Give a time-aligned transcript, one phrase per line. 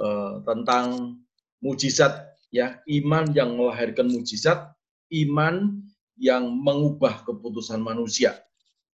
[0.00, 1.16] uh, tentang
[1.60, 4.72] mujizat ya, iman yang melahirkan mujizat,
[5.12, 5.84] iman
[6.16, 8.40] yang mengubah keputusan manusia.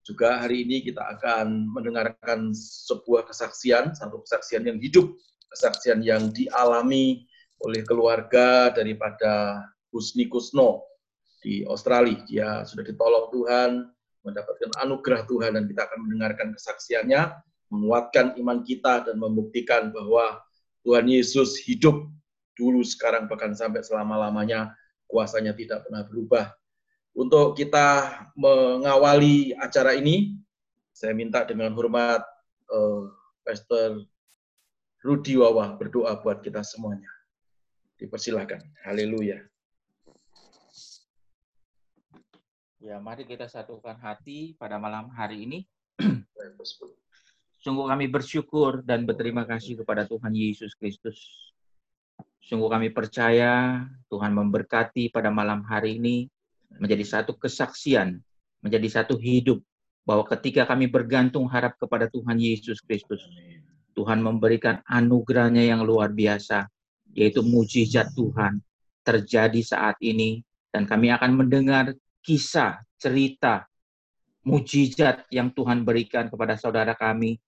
[0.07, 5.11] Juga hari ini kita akan mendengarkan sebuah kesaksian, satu kesaksian yang hidup,
[5.51, 7.27] kesaksian yang dialami
[7.59, 10.87] oleh keluarga daripada Husni Kusno
[11.43, 12.23] di Australia.
[12.31, 13.71] Dia sudah ditolong Tuhan,
[14.23, 17.23] mendapatkan anugerah Tuhan dan kita akan mendengarkan kesaksiannya,
[17.75, 20.45] menguatkan iman kita dan membuktikan bahwa
[20.87, 22.07] Tuhan Yesus hidup
[22.55, 24.71] dulu, sekarang, bahkan sampai selama-lamanya
[25.11, 26.55] kuasanya tidak pernah berubah.
[27.11, 30.39] Untuk kita mengawali acara ini,
[30.95, 32.23] saya minta dengan hormat
[32.71, 33.11] uh,
[33.43, 34.07] Pastor
[35.03, 37.11] Rudi Wawa berdoa buat kita semuanya.
[37.99, 38.63] Dipersilahkan.
[38.87, 39.43] Haleluya.
[42.79, 45.59] Ya, mari kita satukan hati pada malam hari ini.
[47.66, 51.19] Sungguh kami bersyukur dan berterima kasih kepada Tuhan Yesus Kristus.
[52.38, 56.30] Sungguh kami percaya Tuhan memberkati pada malam hari ini
[56.79, 58.23] menjadi satu kesaksian,
[58.63, 59.59] menjadi satu hidup
[60.07, 63.26] bahwa ketika kami bergantung harap kepada Tuhan Yesus Kristus,
[63.98, 66.70] Tuhan memberikan anugerahnya yang luar biasa,
[67.19, 68.62] yaitu mujizat Tuhan
[69.02, 70.38] terjadi saat ini
[70.70, 73.66] dan kami akan mendengar kisah, cerita,
[74.46, 77.42] mujizat yang Tuhan berikan kepada saudara kami,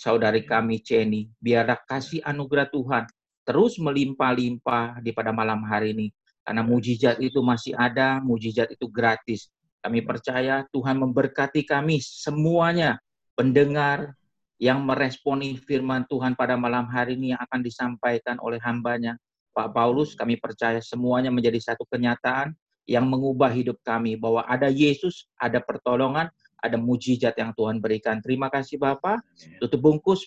[0.00, 1.28] saudari kami Ceni.
[1.36, 3.04] Biarlah kasih anugerah Tuhan
[3.44, 6.08] terus melimpah-limpah di pada malam hari ini.
[6.40, 9.52] Karena mujizat itu masih ada, mujizat itu gratis.
[9.84, 12.96] Kami percaya Tuhan memberkati kami semuanya,
[13.36, 14.16] pendengar
[14.60, 19.16] yang meresponi firman Tuhan pada malam hari ini yang akan disampaikan oleh hambanya.
[19.52, 22.52] Pak Paulus, kami percaya semuanya menjadi satu kenyataan
[22.88, 26.28] yang mengubah hidup kami bahwa ada Yesus, ada pertolongan,
[26.60, 28.20] ada mujizat yang Tuhan berikan.
[28.20, 29.24] Terima kasih Bapak.
[29.58, 30.24] Tutup bungkus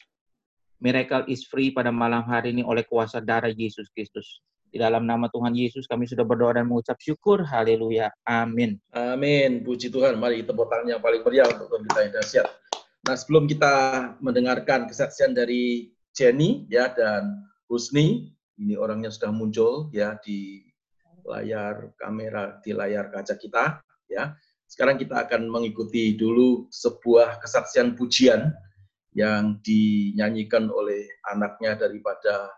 [0.83, 4.43] Miracle is free pada malam hari ini oleh kuasa darah Yesus Kristus.
[4.67, 7.39] Di dalam nama Tuhan Yesus kami sudah berdoa dan mengucap syukur.
[7.39, 8.11] Haleluya.
[8.27, 8.75] Amin.
[8.91, 9.63] Amin.
[9.63, 10.19] Puji Tuhan.
[10.19, 12.47] Mari tepuk tangan yang paling meriah untuk Tuhan kita yang dahsyat.
[13.07, 13.75] Nah, sebelum kita
[14.19, 20.67] mendengarkan kesaksian dari Jenny ya dan Husni, ini orangnya sudah muncul ya di
[21.23, 23.79] layar kamera di layar kaca kita
[24.11, 24.35] ya.
[24.67, 28.49] Sekarang kita akan mengikuti dulu sebuah kesaksian pujian
[29.13, 32.49] yang dinyanyikan oleh anaknya daripada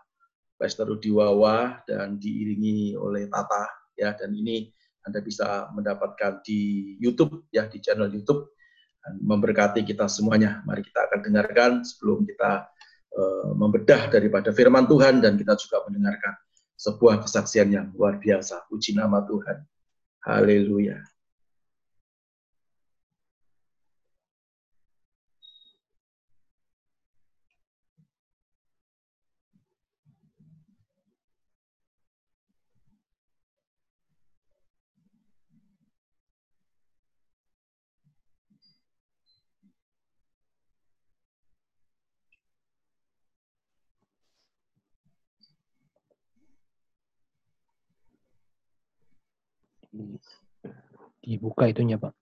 [0.56, 4.72] Pastor Rudi Wawa dan diiringi oleh Tata ya dan ini
[5.04, 8.56] Anda bisa mendapatkan di YouTube ya di channel YouTube
[9.04, 10.64] dan memberkati kita semuanya.
[10.64, 12.66] Mari kita akan dengarkan sebelum kita
[13.14, 16.34] uh, membedah daripada firman Tuhan dan kita juga mendengarkan
[16.74, 18.66] sebuah kesaksian yang luar biasa.
[18.66, 19.62] Puji nama Tuhan.
[20.26, 20.98] Haleluya.
[51.56, 52.12] Dibuka itunya Pak.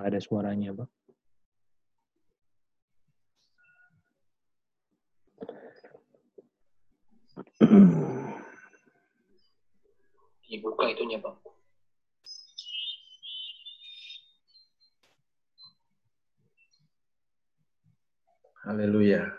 [0.00, 0.88] ada suaranya, Pak.
[10.50, 11.59] Dibuka itunya, Pak.
[18.64, 19.32] Haleluya.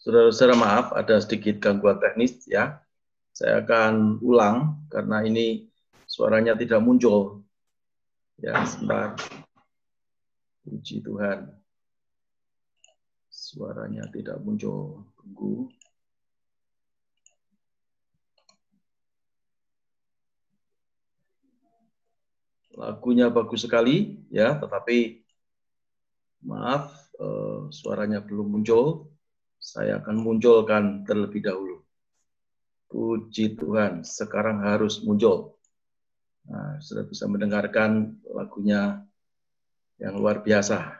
[0.00, 2.80] Saudara-saudara maaf ada sedikit gangguan teknis ya.
[3.36, 5.68] Saya akan ulang karena ini
[6.08, 7.44] suaranya tidak muncul.
[8.40, 9.20] Ya, sebentar.
[10.64, 11.52] Puji Tuhan.
[13.28, 15.04] Suaranya tidak muncul.
[15.20, 15.68] Tunggu.
[22.80, 25.20] Lagunya bagus sekali ya, tetapi
[26.48, 29.12] maaf eh, suaranya belum muncul.
[29.60, 31.84] Saya akan munculkan terlebih dahulu.
[32.88, 35.60] Puji Tuhan, sekarang harus muncul.
[36.48, 39.04] Nah, sudah bisa mendengarkan lagunya
[40.00, 40.99] yang luar biasa.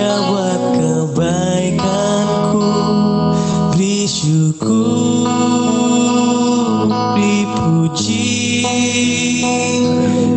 [0.00, 2.72] Bekerja buat kebaikanku.
[3.76, 5.28] Beri syukur,
[6.88, 8.64] beri puji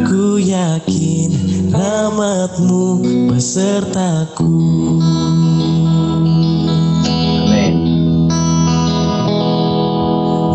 [0.04, 1.32] Ku yakin
[1.72, 3.00] rahmatmu
[3.32, 4.52] besertaku.
[7.08, 7.76] Amin.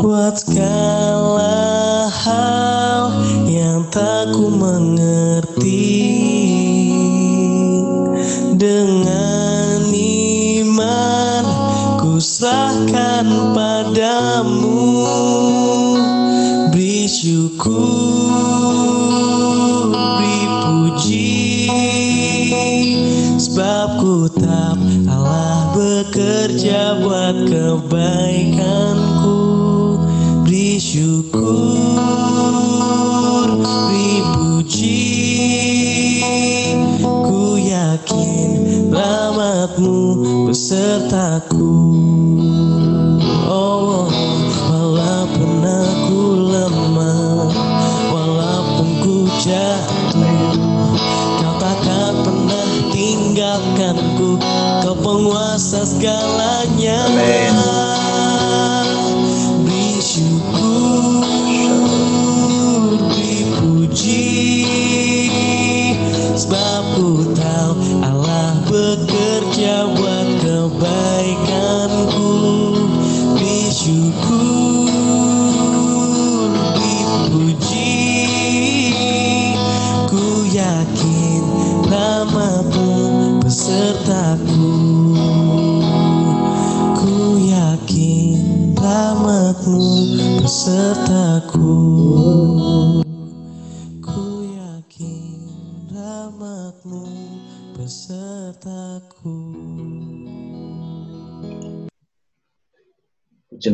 [0.05, 3.13] Buat segala hal
[3.49, 6.28] yang tak ku mengerti
[8.59, 11.45] Dengan iman
[11.95, 15.07] ku serahkan padamu.
[16.75, 17.79] Beri syukur,
[19.95, 21.71] beri puji
[23.39, 29.39] Sebab ku tahu Allah bekerja buat kebaikanku.
[30.43, 31.78] Beri syukur,
[40.69, 41.81] besertaku
[43.49, 44.05] Oh,
[44.69, 47.49] walaupun aku lemah
[48.13, 50.53] Walaupun ku jatuh
[51.41, 54.37] Kau takkan pernah tinggalkanku
[54.85, 56.58] Kau penguasa segalanya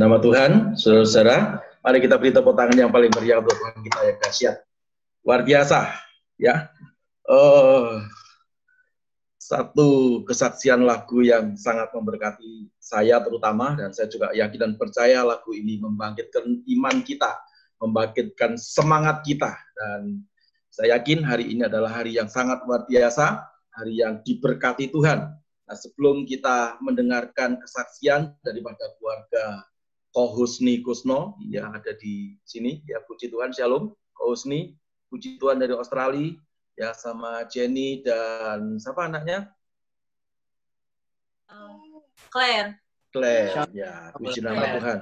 [0.05, 1.65] nama Tuhan, saudara-saudara.
[1.81, 4.57] Mari kita beri tepuk tangan yang paling meriah untuk Tuhan kita yang dahsyat.
[5.25, 5.79] Luar biasa,
[6.37, 6.69] ya.
[7.25, 7.93] Eh,
[9.41, 15.57] satu kesaksian lagu yang sangat memberkati saya terutama dan saya juga yakin dan percaya lagu
[15.57, 17.41] ini membangkitkan iman kita,
[17.81, 20.21] membangkitkan semangat kita dan
[20.69, 23.41] saya yakin hari ini adalah hari yang sangat luar biasa,
[23.73, 25.33] hari yang diberkati Tuhan.
[25.65, 29.65] Nah, sebelum kita mendengarkan kesaksian daripada keluarga
[30.15, 34.79] Ko Husni Kusno yang ada di sini, ya puji Tuhan, Shalom, Ko Husni,
[35.11, 36.39] puji Tuhan dari Australia,
[36.79, 39.51] ya sama Jenny dan siapa anaknya?
[42.31, 42.79] Claire.
[43.11, 45.01] Claire, ya puji nama Tuhan.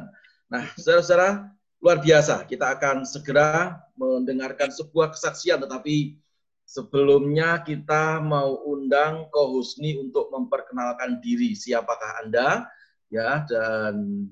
[0.48, 1.48] Nah, saudara-saudara,
[1.80, 2.48] luar biasa.
[2.48, 6.16] Kita akan segera mendengarkan sebuah kesaksian, tetapi
[6.64, 11.52] sebelumnya kita mau undang Ko Husni untuk memperkenalkan diri.
[11.52, 12.64] Siapakah Anda?
[13.12, 14.24] Ya, dan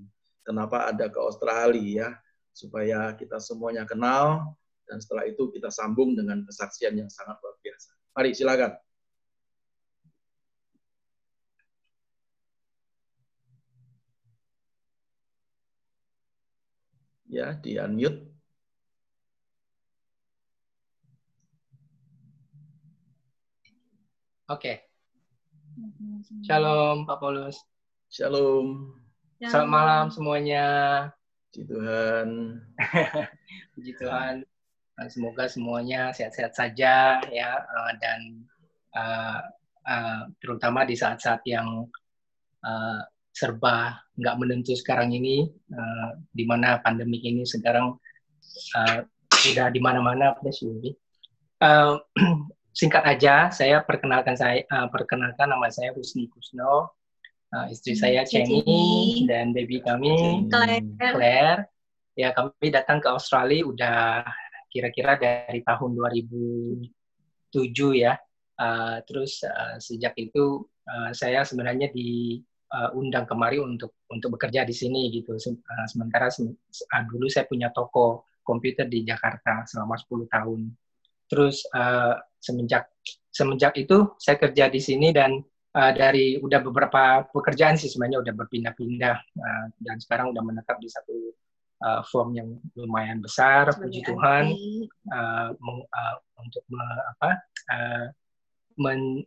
[0.46, 2.10] kenapa Anda ke Australia ya?
[2.50, 7.90] Supaya kita semuanya kenal dan setelah itu kita sambung dengan kesaksian yang sangat luar biasa.
[8.16, 8.72] Mari silakan.
[17.30, 18.26] Ya, di unmute.
[24.50, 24.90] Oke,
[26.42, 27.56] Shalom Pak Paulus.
[28.10, 28.92] Shalom.
[29.40, 30.66] Selamat malam semuanya.
[31.48, 32.28] Puji Tuhan.
[33.72, 34.44] Puji Tuhan.
[35.08, 38.20] Semoga semuanya sehat-sehat saja ya eh, dan
[38.92, 39.40] eh,
[39.88, 41.88] eh, terutama di saat-saat yang
[42.60, 43.00] eh,
[43.32, 47.96] serba nggak menentu sekarang ini, eh, di mana pandemi ini sekarang
[49.40, 51.96] sudah di mana-mana, uh,
[52.78, 56.99] singkat aja, saya perkenalkan saya uh, perkenalkan nama saya Husni Kusno,
[57.54, 58.20] uh, istri Hmm, saya.
[58.26, 60.84] Ceni dan baby kami Claire.
[60.98, 61.60] Claire.
[62.18, 63.98] Ya kami datang ke Australia udah
[64.70, 66.90] kira-kira dari tahun 2007
[67.96, 68.14] ya.
[68.60, 75.08] Uh, terus uh, sejak itu uh, saya sebenarnya diundang kemari untuk untuk bekerja di sini
[75.08, 75.32] gitu.
[75.34, 76.52] Uh, sementara sem-
[76.92, 80.60] uh, dulu saya punya toko komputer di Jakarta selama 10 tahun.
[81.30, 82.90] Terus uh, semenjak
[83.30, 85.40] semenjak itu saya kerja di sini dan
[85.74, 89.16] uh, dari udah beberapa pekerjaan sih sebenarnya udah berpindah-pindah.
[89.36, 91.16] Uh, dan sekarang udah menetap di satu
[91.84, 94.44] uh, firm yang lumayan besar, puji Sebagai Tuhan.
[95.10, 97.30] Uh, meng- uh, untuk me- apa
[97.68, 98.06] uh,
[98.80, 99.26] men-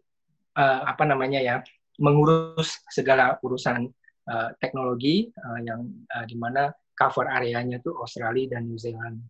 [0.58, 1.56] uh, apa namanya ya
[2.02, 3.86] mengurus segala urusan
[4.26, 9.22] uh, teknologi uh, yang uh, di mana cover areanya tuh Australia dan New Zealand.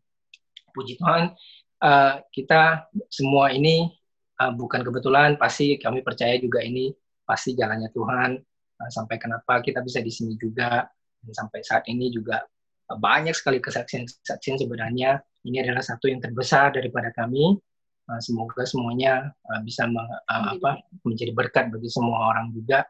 [0.72, 1.36] Puji Tuhan
[1.84, 3.92] uh, kita semua ini
[4.40, 6.92] uh, bukan kebetulan, pasti kami percaya juga ini
[7.24, 8.32] pasti jalannya Tuhan.
[8.74, 10.84] Uh, sampai kenapa kita bisa di sini juga
[11.24, 12.42] dan sampai saat ini juga
[12.90, 17.56] uh, banyak sekali kesaksian-kesaksian sebenarnya ini adalah satu yang terbesar daripada kami.
[18.04, 22.84] Uh, semoga semuanya uh, bisa me- uh, apa, menjadi berkat bagi semua orang juga.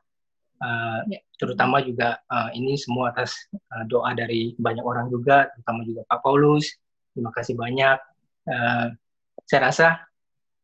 [0.63, 1.03] Uh,
[1.35, 6.19] terutama juga uh, ini semua atas uh, doa dari banyak orang juga, terutama juga Pak
[6.23, 6.65] Paulus.
[7.13, 7.97] Terima kasih banyak.
[8.47, 8.87] Uh,
[9.45, 9.87] saya rasa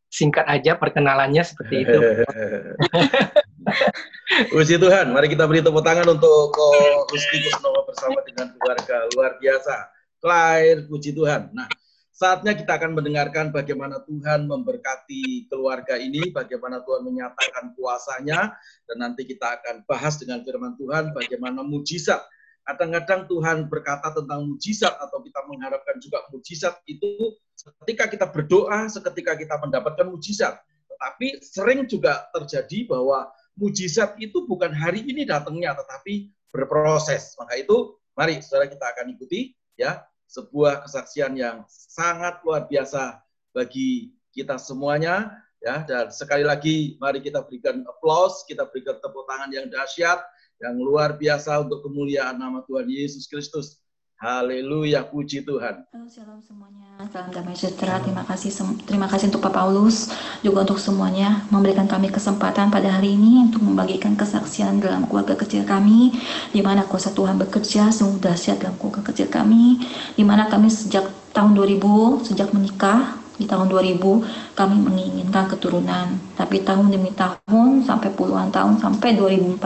[0.09, 1.99] singkat aja perkenalannya seperti itu.
[4.53, 6.69] Puji Tuhan, mari kita beri tepuk tangan untuk Ko
[7.09, 9.75] Rusdi Kusnowo bersama dengan keluarga luar biasa.
[10.19, 11.55] Claire, puji Tuhan.
[11.55, 11.67] Nah,
[12.11, 18.51] saatnya kita akan mendengarkan bagaimana Tuhan memberkati keluarga ini, bagaimana Tuhan menyatakan kuasanya,
[18.91, 22.19] dan nanti kita akan bahas dengan firman Tuhan bagaimana mujizat.
[22.67, 27.39] Kadang-kadang Tuhan berkata tentang mujizat atau kita mengharapkan juga mujizat itu
[27.81, 30.59] ketika kita berdoa, seketika kita mendapatkan mujizat.
[30.91, 37.35] Tetapi sering juga terjadi bahwa mujizat itu bukan hari ini datangnya, tetapi berproses.
[37.35, 40.01] Maka itu, mari saudara kita akan ikuti ya
[40.31, 43.19] sebuah kesaksian yang sangat luar biasa
[43.51, 45.35] bagi kita semuanya.
[45.59, 50.23] Ya, dan sekali lagi mari kita berikan applause, kita berikan tepuk tangan yang dahsyat,
[50.63, 53.83] yang luar biasa untuk kemuliaan nama Tuhan Yesus Kristus.
[54.19, 55.87] Haleluya, puji Tuhan.
[55.95, 56.91] Halo, shalom semuanya.
[57.07, 58.03] Salam damai sejahtera.
[58.03, 58.51] Terima kasih
[58.83, 60.11] terima kasih untuk Pak Paulus
[60.43, 65.63] juga untuk semuanya memberikan kami kesempatan pada hari ini untuk membagikan kesaksian dalam keluarga kecil
[65.63, 66.11] kami
[66.51, 69.87] di mana kuasa Tuhan bekerja sungguh dahsyat dalam keluarga kecil kami
[70.19, 74.03] di mana kami sejak tahun 2000 sejak menikah di tahun 2000
[74.51, 79.63] kami menginginkan keturunan tapi tahun demi tahun sampai puluhan tahun sampai 2014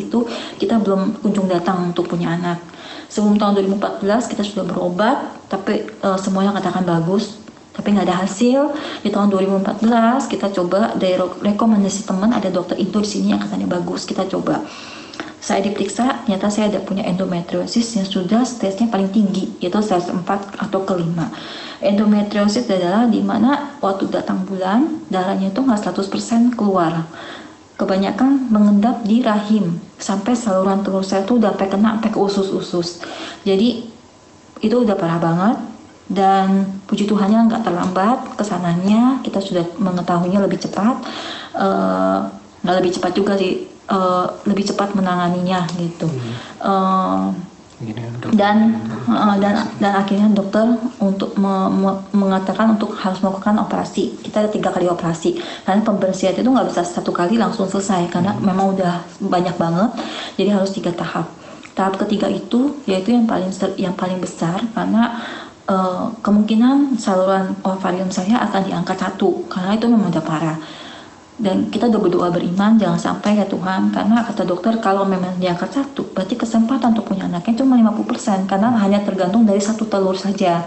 [0.00, 0.24] itu
[0.56, 2.72] kita belum kunjung datang untuk punya anak
[3.12, 5.20] sebelum tahun 2014 kita sudah berobat
[5.52, 7.36] tapi eh, semuanya katakan bagus
[7.72, 8.72] tapi nggak ada hasil.
[9.00, 13.40] Di tahun 2014 kita coba dari re- rekomendasi teman ada dokter itu di sini yang
[13.40, 14.64] katanya bagus kita coba.
[15.42, 20.22] Saya diperiksa ternyata saya ada punya endometriosis yang sudah stage-nya paling tinggi yaitu stage 4
[20.68, 21.32] atau kelima.
[21.82, 27.08] Endometriosis adalah di mana waktu datang bulan darahnya itu nggak 100% keluar
[27.82, 29.82] kebanyakan mengendap di rahim.
[29.98, 33.02] Sampai saluran telur saya tuh udah sampai kena sampai ke usus-usus.
[33.42, 33.90] Jadi
[34.62, 35.58] itu udah parah banget.
[36.12, 39.18] Dan puji Tuhannya nggak terlambat ke sananya.
[39.26, 41.02] Kita sudah mengetahuinya lebih cepat.
[41.58, 42.18] Eh,
[42.62, 43.66] nggak lebih cepat juga sih.
[43.66, 46.06] Eh, lebih cepat menanganinya gitu.
[46.62, 47.20] Eh,
[48.32, 48.78] dan
[49.10, 50.62] uh, dan dan akhirnya dokter
[51.02, 54.14] untuk me- me- mengatakan untuk harus melakukan operasi.
[54.22, 55.36] Kita ada tiga kali operasi.
[55.66, 59.90] Karena pembersihan itu nggak bisa satu kali langsung selesai karena memang udah banyak banget.
[60.38, 61.26] Jadi harus tiga tahap.
[61.74, 65.18] Tahap ketiga itu yaitu yang paling ser- yang paling besar karena
[65.66, 69.44] uh, kemungkinan saluran ovarium saya akan diangkat satu.
[69.50, 70.58] Karena itu memang udah parah
[71.40, 73.94] dan kita udah berdoa beriman jangan sampai ya Tuhan.
[73.94, 78.68] Karena kata dokter kalau memang diangkat satu berarti kesempatan untuk punya anaknya cuma 50% karena
[78.76, 80.64] hanya tergantung dari satu telur saja.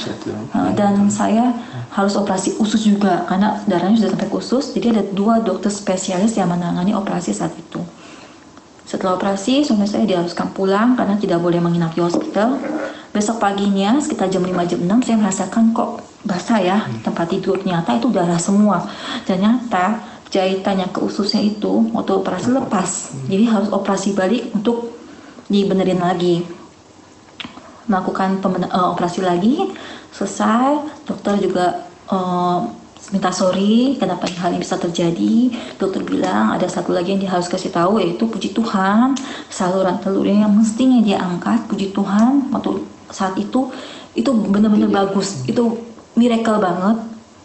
[0.00, 1.52] Uh, dan saya
[1.92, 6.40] harus operasi usus juga karena darahnya sudah sampai ke usus jadi ada dua dokter spesialis
[6.40, 7.84] yang menangani operasi saat itu
[8.90, 12.58] setelah operasi suami saya diharuskan pulang karena tidak boleh menginap di hospital.
[13.14, 17.62] Besok paginya sekitar jam 5 jam 6 saya merasakan kok basah ya tempat tidur.
[17.62, 18.82] Ternyata itu darah semua.
[19.22, 20.02] Ternyata
[20.34, 23.14] jahitan yang ke ususnya itu waktu operasi lepas.
[23.30, 24.90] Jadi harus operasi balik untuk
[25.46, 26.42] dibenerin lagi.
[27.86, 29.70] Melakukan eh, operasi lagi.
[30.10, 32.58] Selesai dokter juga eh,
[33.10, 35.50] minta sorry kenapa hal ini bisa terjadi.
[35.76, 39.18] Dokter bilang ada satu lagi yang dia harus kasih tahu yaitu puji Tuhan
[39.50, 43.70] saluran telurnya yang mestinya dia angkat puji Tuhan waktu saat itu
[44.14, 45.42] itu benar-benar bagus.
[45.46, 45.78] Itu
[46.14, 46.96] miracle banget.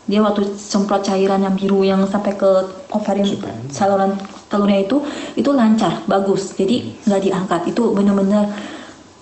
[0.05, 2.49] Dia waktu semprot cairan yang biru yang sampai ke
[2.93, 3.41] ovarium
[3.73, 4.13] saluran
[4.53, 5.01] telurnya itu
[5.33, 6.53] itu lancar bagus.
[6.53, 7.61] Jadi nggak diangkat.
[7.73, 8.53] Itu benar-benar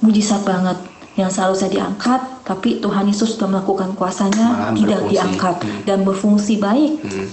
[0.04, 0.76] mujizat banget
[1.14, 5.14] yang selalu saya diangkat tapi Tuhan Yesus sudah melakukan kuasanya tidak berfungsi.
[5.14, 5.82] diangkat Hmm.
[5.86, 7.28] dan berfungsi baik Hmm.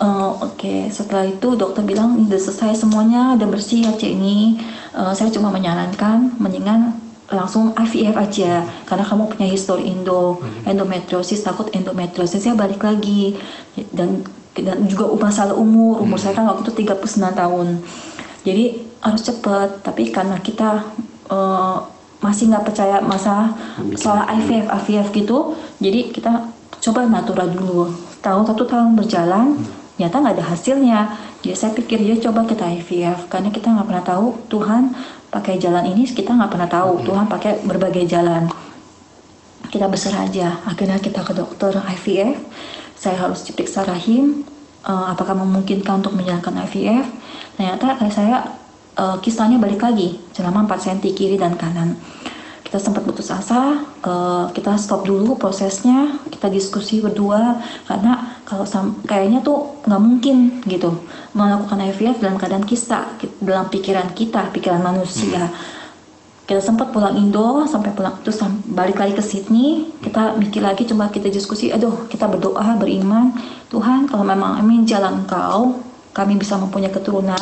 [0.00, 4.56] Eh, Oke, setelah itu dokter bilang udah selesai semuanya, udah bersih ya cek ini.
[4.96, 6.96] Eh, saya cuma menyarankan mendingan
[7.28, 13.38] langsung IVF aja karena kamu punya histori endo endometriosis takut endometriosis saya balik lagi
[13.94, 14.26] dan
[14.58, 17.06] dan juga masalah umur umur saya kan waktu itu 39
[17.38, 17.66] tahun
[18.42, 18.64] jadi
[18.98, 20.82] harus cepet tapi karena kita
[21.30, 21.78] eh,
[22.20, 23.56] masih nggak percaya masa
[23.96, 25.56] soal IVF IVF gitu.
[25.80, 26.48] Jadi kita
[26.80, 27.88] coba natura dulu.
[28.20, 29.56] Tahun satu tahun berjalan
[29.96, 31.00] ternyata nggak ada hasilnya.
[31.40, 34.92] Jadi saya pikir ya coba kita IVF karena kita nggak pernah tahu Tuhan
[35.32, 38.48] pakai jalan ini kita nggak pernah tahu Tuhan pakai berbagai jalan.
[39.72, 40.60] Kita berserah aja.
[40.68, 42.36] Akhirnya kita ke dokter IVF
[43.00, 44.44] saya harus diperiksa rahim.
[44.80, 47.04] Eh, apakah memungkinkan untuk menjalankan IVF
[47.60, 48.59] ternyata saya
[49.00, 50.20] eh, kistanya balik lagi.
[50.36, 51.96] Selama 4 cm kiri dan kanan.
[52.60, 58.62] Kita sempat putus asa eh, kita stop dulu prosesnya kita diskusi berdua karena kalau
[59.06, 60.90] kayaknya tuh nggak mungkin gitu
[61.34, 65.50] melakukan IVF dalam keadaan kista ki- dalam pikiran kita pikiran manusia.
[66.46, 69.86] Kita sempat pulang Indo sampai pulang terus sam- balik lagi ke Sydney.
[70.02, 73.30] Kita mikir lagi coba kita diskusi aduh kita berdoa beriman.
[73.70, 75.78] Tuhan kalau memang ini jalan engkau
[76.10, 77.38] kami bisa mempunyai keturunan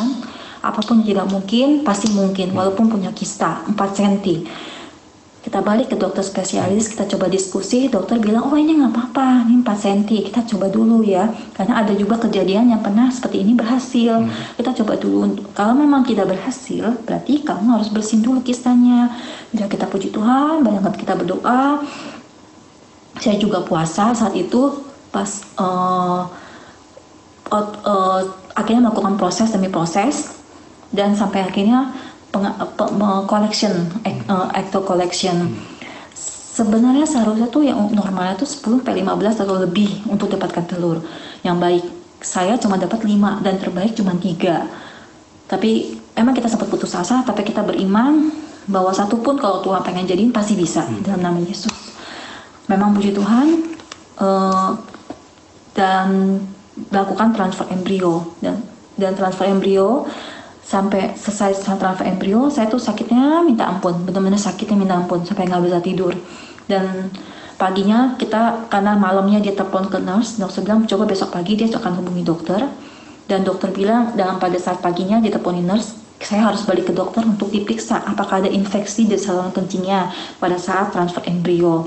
[0.68, 4.44] apa pun yang tidak mungkin pasti mungkin walaupun punya kista 4 cm
[5.38, 9.64] kita balik ke dokter spesialis kita coba diskusi dokter bilang oh ini nggak apa-apa ini
[9.64, 11.24] 4 cm kita coba dulu ya.
[11.56, 14.28] Karena ada juga kejadian yang pernah seperti ini berhasil.
[14.60, 19.08] Kita coba dulu kalau memang tidak berhasil berarti kamu harus bersihin dulu kistanya.
[19.56, 21.80] Ya kita puji Tuhan banyak banget kita berdoa.
[23.16, 26.22] Saya juga puasa saat itu pas eh,
[27.48, 28.20] ot- eh,
[28.52, 30.37] akhirnya melakukan proses demi proses
[30.92, 31.92] dan sampai akhirnya
[32.32, 33.72] peng- pe- me- collection
[34.04, 35.52] ek- eh, ecto collection.
[36.58, 40.98] Sebenarnya seharusnya tuh yang normalnya tuh 10 sampai 15 atau lebih untuk dapatkan telur.
[41.46, 41.84] Yang baik
[42.18, 44.66] saya cuma dapat 5 dan terbaik cuma 3
[45.48, 48.28] tapi emang kita sempat putus asa tapi kita beriman
[48.68, 51.72] bahwa satu pun kalau Tuhan pengen jadiin pasti bisa dalam nama Yesus.
[52.68, 53.46] Memang puji Tuhan
[54.18, 54.70] eh,
[55.72, 56.08] dan
[56.90, 58.34] melakukan transfer embrio.
[58.42, 58.60] Dan
[58.98, 60.10] dan transfer embrio
[60.68, 64.04] sampai selesai transfer embrio saya tuh sakitnya minta ampun.
[64.04, 66.12] Benar-benar sakitnya minta ampun sampai nggak bisa tidur.
[66.68, 67.08] Dan
[67.56, 72.04] paginya kita karena malamnya dia telepon ke nurse dokter bilang coba besok pagi dia akan
[72.04, 72.60] hubungi dokter.
[73.24, 77.22] Dan dokter bilang dalam pada saat paginya dia teleponin nurse saya harus balik ke dokter
[77.24, 80.10] untuk diperiksa apakah ada infeksi di saluran kencingnya
[80.42, 81.86] pada saat transfer embrio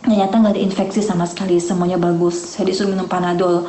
[0.00, 2.56] ternyata nggak ada infeksi sama sekali semuanya bagus.
[2.56, 3.68] Saya disuruh minum panadol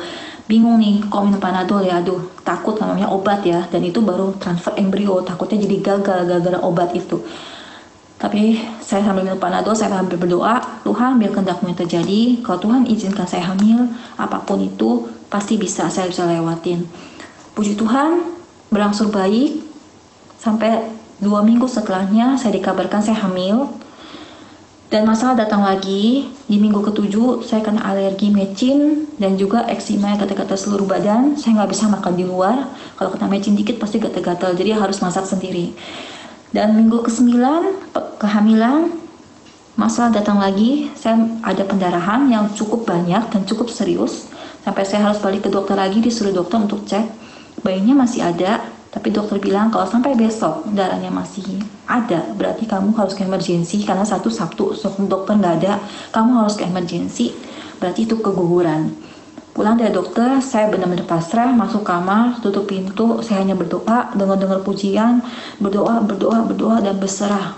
[0.52, 3.64] bingung nih kok minum panadol ya aduh takut namanya obat ya.
[3.72, 7.16] Dan itu baru transfer embrio takutnya jadi gagal gara-gara obat itu.
[8.20, 12.20] Tapi saya sambil minum panadol saya sambil berdoa Tuhan biar kehendakmu yang terjadi.
[12.44, 13.88] Kalau Tuhan izinkan saya hamil
[14.20, 16.84] apa pun itu pasti bisa saya bisa lewatin.
[17.56, 18.20] Puji Tuhan
[18.68, 19.64] berangsur baik.
[20.36, 20.84] Sampai
[21.22, 23.72] dua minggu setelahnya saya dikabarkan saya hamil
[24.92, 30.20] dan masalah datang lagi di minggu ketujuh saya kena alergi mecin dan juga eksima yang
[30.20, 31.32] gatal-gatal seluruh badan.
[31.40, 32.68] Saya nggak bisa makan di luar.
[33.00, 34.52] Kalau kena mecin dikit pasti gatal-gatal.
[34.52, 35.72] Jadi harus masak sendiri.
[36.52, 37.32] Dan minggu ke-9
[37.96, 38.92] pe- kehamilan
[39.80, 40.92] masalah datang lagi.
[40.92, 44.28] Saya ada pendarahan yang cukup banyak dan cukup serius.
[44.60, 47.24] Sampai saya harus balik ke dokter lagi disuruh dokter untuk cek
[47.62, 48.60] bayinya masih ada
[48.92, 54.04] tapi dokter bilang kalau sampai besok darahnya masih ada, berarti kamu harus ke emergency karena
[54.04, 54.76] satu Sabtu
[55.08, 55.80] dokter nggak ada,
[56.12, 57.32] kamu harus ke emergency,
[57.80, 58.92] berarti itu keguguran.
[59.56, 65.24] Pulang dari dokter, saya benar-benar pasrah, masuk kamar, tutup pintu, saya hanya berdoa, dengar-dengar pujian,
[65.56, 67.56] berdoa, berdoa, berdoa, dan berserah.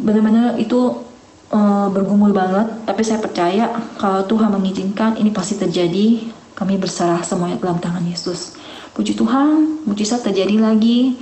[0.00, 1.00] Benar-benar itu
[1.48, 7.56] eh, bergumul banget, tapi saya percaya kalau Tuhan mengizinkan ini pasti terjadi, kami berserah semuanya
[7.60, 8.63] dalam tangan Yesus.
[8.94, 11.18] Puji Tuhan, mujizat terjadi lagi.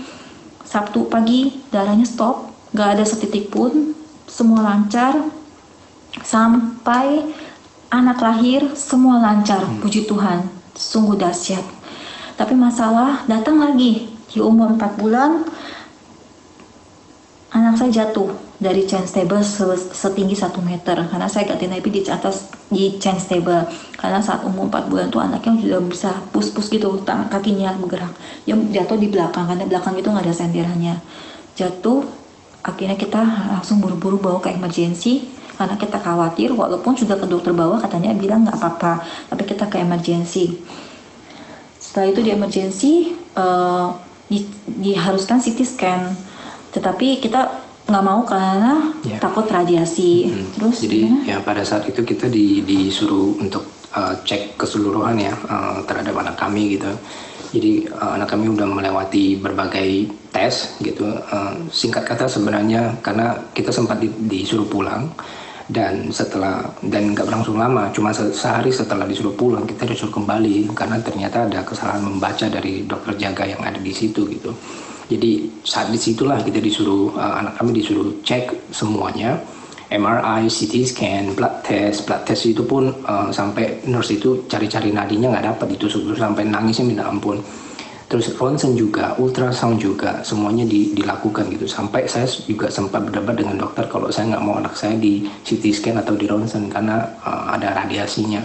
[0.63, 3.97] Sabtu pagi darahnya stop, gak ada setitik pun,
[4.29, 5.17] semua lancar.
[6.21, 7.33] Sampai
[7.89, 10.45] anak lahir semua lancar, puji Tuhan,
[10.77, 11.65] sungguh dahsyat.
[12.37, 14.13] Tapi masalah datang lagi.
[14.33, 15.45] Di umur 4 bulan,
[17.53, 20.95] anak saya jatuh dari chain stable se- setinggi 1 meter.
[21.11, 23.67] Karena saya ganti napi di atas di chain stable.
[23.99, 28.15] Karena saat umur 4 bulan tuh anaknya sudah bisa pus-pus gitu tangan kakinya bergerak.
[28.47, 30.95] Dia jatuh di belakang karena belakang itu nggak ada senderannya.
[31.59, 32.07] Jatuh
[32.63, 33.19] akhirnya kita
[33.59, 35.27] langsung buru-buru bawa ke emergency.
[35.59, 39.03] Karena kita khawatir walaupun sudah ke dokter bawah katanya bilang nggak apa-apa.
[39.29, 40.63] Tapi kita ke emergency.
[41.83, 42.93] Setelah itu di emergency
[43.37, 43.89] eh,
[44.31, 46.03] di- diharuskan CT scan.
[46.73, 49.19] Tetapi kita nggak mau karena Ya.
[49.19, 50.47] takut radiasi Hmm.
[50.55, 51.27] terus Jadi gimana?
[51.27, 56.37] ya pada saat itu kita di, disuruh untuk uh, cek keseluruhan ya uh, terhadap anak
[56.37, 56.89] kami gitu.
[57.53, 61.05] Jadi uh, anak kami udah melewati berbagai tes gitu.
[61.05, 65.13] Uh, singkat kata sebenarnya karena kita sempat di- disuruh pulang
[65.69, 70.73] dan setelah dan nggak berlangsung lama, cuma se- sehari setelah disuruh pulang kita disuruh kembali
[70.73, 74.53] karena ternyata ada kesalahan membaca dari dokter jaga yang ada di situ gitu.
[75.13, 79.37] Jadi saat di situlah kita disuruh uh, anak kami disuruh cek semuanya
[79.93, 85.37] MRI, CT scan, blood test, blood test itu pun uh, sampai nurse itu cari-cari nadinya
[85.37, 87.45] nggak dapat itu sampai nangisnya minta ampun.
[88.09, 91.65] Terus ronsen juga, ultrasound juga, semuanya di- dilakukan gitu.
[91.65, 95.65] Sampai saya juga sempat berdebat dengan dokter kalau saya nggak mau anak saya di CT
[95.73, 98.41] scan atau di ronsen karena uh, ada radiasinya.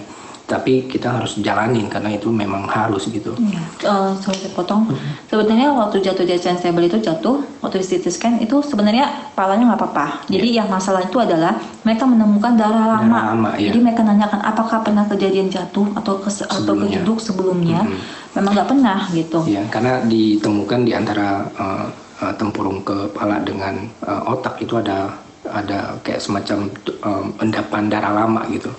[0.48, 3.36] Tapi kita harus jalanin karena itu memang harus gitu.
[3.36, 4.88] Ya, eh, sorry saya potong.
[5.28, 9.80] Sebenarnya waktu jatuh di sensible itu jatuh, waktu di CT scan itu sebenarnya palanya nggak
[9.84, 10.08] apa-apa.
[10.32, 13.04] Jadi yang masalah itu adalah mereka menemukan darah lama.
[13.12, 13.76] Darah lama, iya.
[13.76, 16.96] Jadi mereka nanyakan apakah pernah kejadian jatuh atau kes- atau Sebelumnya.
[17.04, 17.80] kejeduk sebelumnya.
[17.84, 18.00] Mhm.
[18.40, 19.40] Memang nggak pernah gitu.
[19.52, 21.92] Ya, karena ditemukan di antara uh,
[22.24, 25.12] uh, tempurung kepala dengan uh, otak itu ada
[25.52, 26.72] ada kayak semacam
[27.04, 28.72] um, endapan darah lama gitu.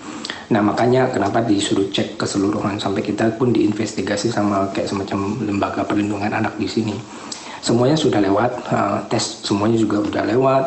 [0.49, 6.33] Nah makanya kenapa disuruh cek keseluruhan sampai kita pun diinvestigasi sama kayak semacam lembaga perlindungan
[6.33, 6.97] anak di sini.
[7.61, 10.65] Semuanya sudah lewat uh, tes semuanya juga udah lewat.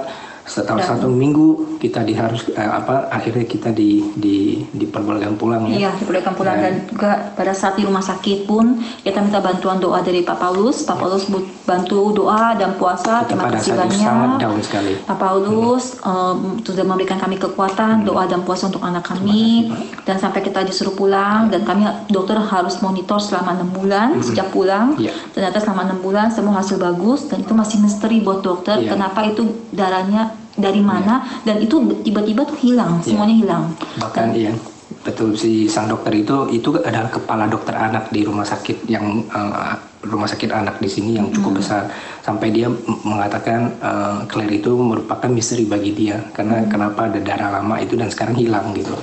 [0.51, 1.47] Setelah Dan- satu minggu
[1.79, 4.35] kita diharus eh, apa akhirnya kita di di
[4.69, 5.75] diperbolehkan pulang ya.
[5.77, 9.79] Iya, diperbolehkan pulang Dan- dan juga pada saat di rumah sakit pun kita minta bantuan
[9.79, 10.83] doa dari Pak Paulus.
[10.83, 13.23] Pak Paulus bu- bantu doa dan puasa.
[13.23, 13.95] Kita Terima kasih banyak.
[13.97, 14.93] sangat down sekali.
[15.01, 19.71] Pak Paulus em, sudah memberikan kami kekuatan doa dan puasa untuk anak kami
[20.03, 24.97] dan sampai kita disuruh pulang dan kami dokter harus monitor selama enam bulan sejak pulang
[24.97, 25.15] Iya.
[25.31, 28.91] ternyata selama enam bulan semua hasil bagus dan itu masih misteri buat dokter Iya.
[28.91, 33.63] kenapa itu darahnya dari mana dan itu tiba-tiba tuh hilang semuanya hilang.
[33.99, 34.51] Bahkan iya
[35.01, 39.73] betul si sang dokter itu itu adalah kepala dokter anak di rumah sakit yang eh,
[40.05, 41.89] rumah sakit anak di sini yang cukup besar.
[42.21, 42.69] Sampai dia
[43.05, 48.09] mengatakan eh, Claire itu merupakan misteri bagi dia karena kenapa ada darah lama itu dan
[48.11, 48.93] sekarang hilang gitu.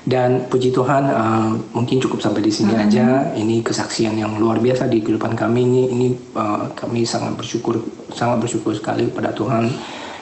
[0.00, 3.30] Dan puji Tuhan eh, mungkin cukup sampai di sini aja.
[3.36, 5.60] Ini kesaksian yang luar biasa di kehidupan kami.
[5.62, 7.78] Ini ini eh, kami sangat bersyukur
[8.10, 9.70] sangat bersyukur sekali kepada Tuhan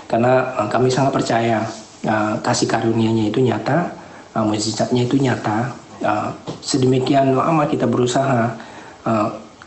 [0.09, 1.63] karena eh, kami sangat percaya
[2.03, 3.99] eh, kasih karunia-Nya itu nyata
[4.35, 5.75] uh, mukjizatnya itu nyata.
[6.63, 8.55] Sedemikian lama kita berusaha,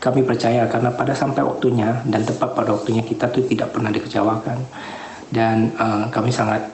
[0.00, 4.56] kami percaya karena pada sampai waktunya dan tepat pada waktunya kita tuh tidak pernah dikecewakan.
[5.28, 5.76] Dan
[6.08, 6.72] kami sangat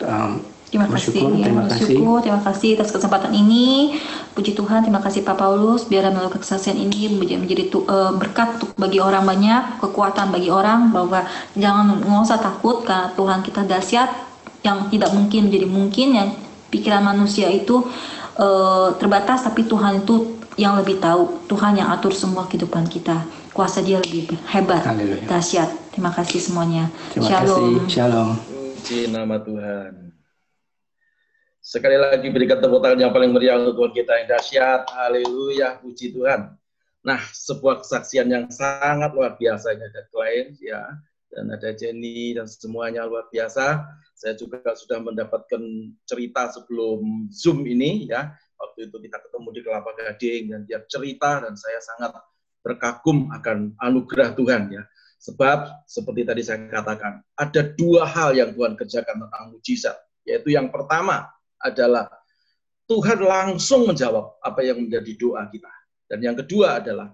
[0.68, 1.80] Terima kasih, bersyukur, ya, terima kasih.
[1.80, 3.96] bersyukur, terima kasih atas kesempatan ini.
[4.36, 5.88] Puji Tuhan, terima kasih Pak Paulus.
[5.88, 10.52] Biar melalui kesaksian ini menjadi, menjadi tu- eh, berkat untuk bagi orang banyak, kekuatan bagi
[10.52, 11.24] orang bahwa
[11.56, 14.10] jangan nggak usah takut karena Tuhan kita dahsyat
[14.60, 16.28] yang tidak mungkin menjadi mungkin yang
[16.68, 17.88] pikiran manusia itu
[18.36, 23.78] eh, terbatas tapi Tuhan itu yang lebih tahu Tuhan yang atur semua kehidupan kita kuasa
[23.78, 25.26] dia lebih hebat Haleluya.
[25.26, 27.90] dahsyat terima kasih semuanya Terima shalom kasih.
[27.90, 28.28] Shalom.
[28.78, 30.07] Puji nama Tuhan.
[31.68, 34.88] Sekali lagi berikan tepuk tangan yang paling meriah untuk Tuhan kita yang dahsyat.
[34.88, 36.56] Haleluya, puji Tuhan.
[37.04, 40.88] Nah, sebuah kesaksian yang sangat luar biasa ini ada klien ya
[41.28, 43.84] dan ada Jenny dan semuanya luar biasa.
[44.16, 45.60] Saya juga sudah mendapatkan
[46.08, 48.32] cerita sebelum Zoom ini ya.
[48.56, 52.16] Waktu itu kita ketemu di Kelapa Gading dan dia cerita dan saya sangat
[52.64, 54.88] terkagum akan anugerah Tuhan ya.
[55.20, 60.00] Sebab seperti tadi saya katakan, ada dua hal yang Tuhan kerjakan tentang mujizat.
[60.24, 61.28] Yaitu yang pertama
[61.62, 62.08] adalah
[62.88, 65.72] Tuhan langsung menjawab apa yang menjadi doa kita.
[66.08, 67.12] Dan yang kedua adalah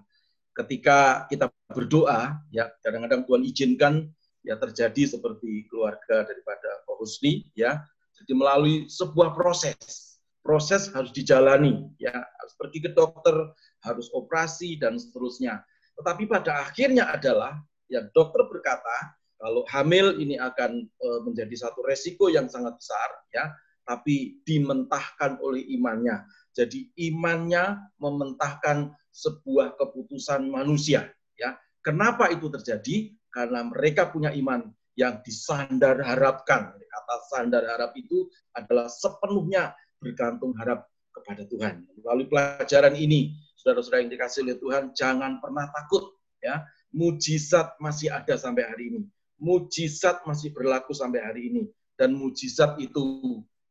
[0.55, 3.93] ketika kita berdoa, ya kadang-kadang Tuhan izinkan
[4.39, 7.83] ya terjadi seperti keluarga daripada Pak Husni, ya.
[8.15, 13.35] Jadi melalui sebuah proses, proses harus dijalani, ya harus pergi ke dokter,
[13.83, 15.59] harus operasi dan seterusnya.
[15.99, 17.59] Tetapi pada akhirnya adalah
[17.91, 23.51] ya dokter berkata kalau hamil ini akan e, menjadi satu resiko yang sangat besar, ya,
[23.85, 26.25] tapi dimentahkan oleh imannya.
[26.57, 31.07] Jadi imannya mementahkan sebuah keputusan manusia,
[31.39, 31.55] ya.
[31.85, 33.13] Kenapa itu terjadi?
[33.29, 34.65] Karena mereka punya iman
[34.97, 36.73] yang disandar harapkan.
[36.73, 41.85] Kata sandar harap itu adalah sepenuhnya bergantung harap kepada Tuhan.
[41.99, 46.15] Melalui pelajaran ini, saudara-saudara yang dikasih oleh Tuhan, jangan pernah takut.
[46.43, 46.61] Ya,
[46.93, 49.01] mujizat masih ada sampai hari ini.
[49.41, 51.63] Mujizat masih berlaku sampai hari ini.
[51.95, 53.03] Dan mujizat itu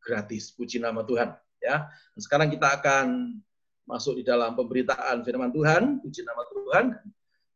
[0.05, 0.53] gratis.
[0.53, 1.33] Puji nama Tuhan.
[1.65, 1.89] Ya.
[1.89, 3.41] Dan sekarang kita akan
[3.89, 6.05] masuk di dalam pemberitaan firman Tuhan.
[6.05, 6.85] Puji nama Tuhan.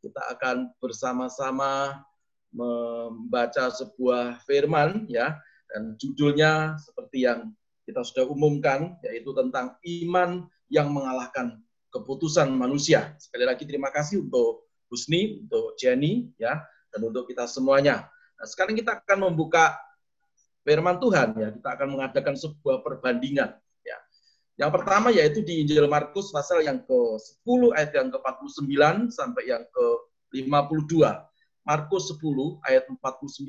[0.00, 2.00] Kita akan bersama-sama
[2.48, 5.36] membaca sebuah firman ya
[5.68, 7.52] dan judulnya seperti yang
[7.84, 11.60] kita sudah umumkan yaitu tentang iman yang mengalahkan
[11.92, 13.16] keputusan manusia.
[13.20, 18.08] Sekali lagi terima kasih untuk Husni, untuk Jenny ya dan untuk kita semuanya.
[18.40, 19.76] Nah, sekarang kita akan membuka
[20.68, 23.98] firman Tuhan ya, kita akan mengadakan sebuah perbandingan ya.
[24.60, 31.08] Yang pertama yaitu di Injil Markus pasal yang ke-10 ayat yang ke-49 sampai yang ke-52.
[31.64, 33.48] Markus 10 ayat 49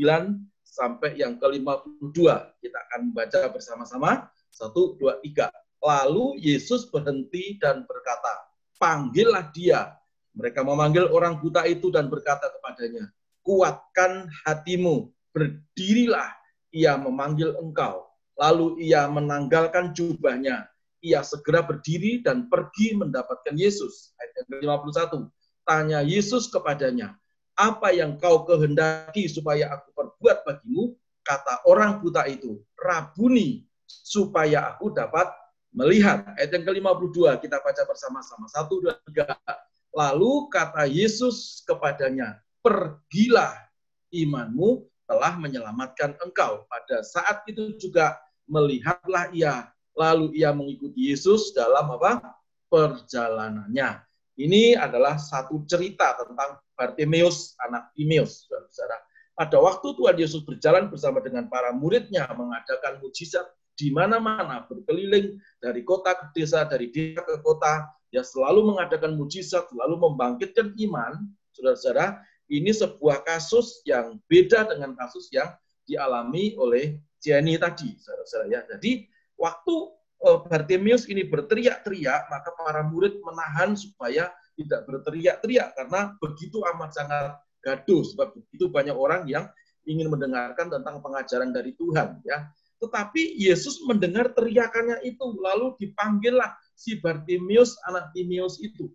[0.63, 2.19] sampai yang ke-52.
[2.63, 4.31] Kita akan membaca bersama-sama.
[4.47, 5.51] Satu, dua, tiga.
[5.79, 9.95] Lalu Yesus berhenti dan berkata, panggillah dia.
[10.35, 13.11] Mereka memanggil orang buta itu dan berkata kepadanya,
[13.43, 16.38] kuatkan hatimu, berdirilah.
[16.69, 18.09] Ia memanggil engkau.
[18.39, 20.69] Lalu ia menanggalkan jubahnya.
[20.99, 24.15] Ia segera berdiri dan pergi mendapatkan Yesus.
[24.19, 25.31] Ayat 51.
[25.67, 27.13] Tanya Yesus kepadanya,
[27.53, 30.97] apa yang kau kehendaki supaya aku perbuat bagimu?
[31.21, 35.29] Kata orang buta itu, Rabuni, supaya aku dapat
[35.69, 36.25] melihat.
[36.39, 38.49] Ayat yang ke-52 kita baca bersama-sama.
[38.49, 39.37] Satu, dua, tiga.
[39.93, 43.53] Lalu kata Yesus kepadanya, pergilah
[44.09, 46.69] imanmu telah menyelamatkan engkau.
[46.69, 48.13] Pada saat itu juga
[48.45, 49.73] melihatlah ia.
[49.97, 52.37] Lalu ia mengikuti Yesus dalam apa?
[52.69, 54.05] Perjalanannya.
[54.39, 59.03] Ini adalah satu cerita tentang Bartimeus, anak Timeus, saudara.
[59.35, 63.43] Pada waktu Tuhan Yesus berjalan bersama dengan para muridnya mengadakan mujizat
[63.75, 69.67] di mana-mana, berkeliling dari kota ke desa, dari desa ke kota, dia selalu mengadakan mujizat,
[69.71, 75.53] selalu membangkitkan iman, saudara-saudara, ini sebuah kasus yang beda dengan kasus yang
[75.85, 77.93] dialami oleh Jenny tadi,
[78.49, 78.61] ya.
[78.65, 79.05] Jadi
[79.37, 79.75] waktu
[80.25, 87.39] eh, Bartimeus ini berteriak-teriak, maka para murid menahan supaya tidak berteriak-teriak karena begitu amat sangat
[87.63, 89.47] gaduh sebab begitu banyak orang yang
[89.87, 92.51] ingin mendengarkan tentang pengajaran dari Tuhan ya.
[92.79, 98.87] Tetapi Yesus mendengar teriakannya itu lalu dipanggillah si Bartimius anak Timius itu.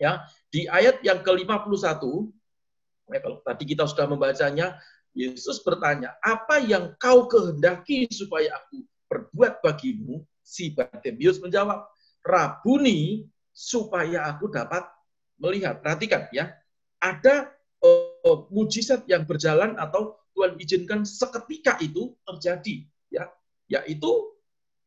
[0.00, 2.00] Ya, di ayat yang ke-51
[3.10, 4.80] ya kalau tadi kita sudah membacanya
[5.14, 11.86] Yesus bertanya, "Apa yang kau kehendaki supaya aku perbuat bagimu?" Si Bartimius menjawab,
[12.26, 14.82] "Rabuni, supaya aku dapat
[15.38, 15.78] melihat.
[15.80, 16.50] Perhatikan ya,
[16.98, 23.30] ada uh, mujizat yang berjalan atau Tuhan izinkan seketika itu terjadi ya,
[23.70, 24.34] yaitu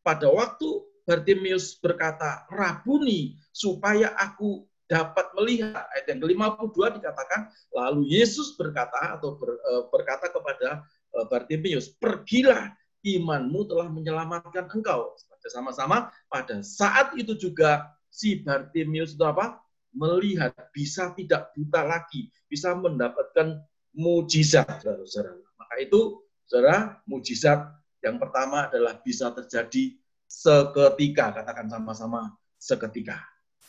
[0.04, 8.56] pada waktu Bartimeus berkata, "Rabuni, supaya aku dapat melihat." Ayat yang ke-52 dikatakan, lalu Yesus
[8.56, 10.84] berkata atau ber, uh, berkata kepada
[11.16, 12.74] uh, Bartimeus, "Pergilah,
[13.04, 15.16] imanmu telah menyelamatkan engkau."
[15.48, 19.64] Sama-sama pada saat itu juga si Bartimius itu apa?
[19.96, 23.64] Melihat, bisa tidak buta lagi, bisa mendapatkan
[23.96, 25.40] mujizat, saudara-saudara.
[25.58, 29.98] Maka itu, saudara, mujizat yang pertama adalah bisa terjadi
[30.28, 33.18] seketika, katakan sama-sama seketika.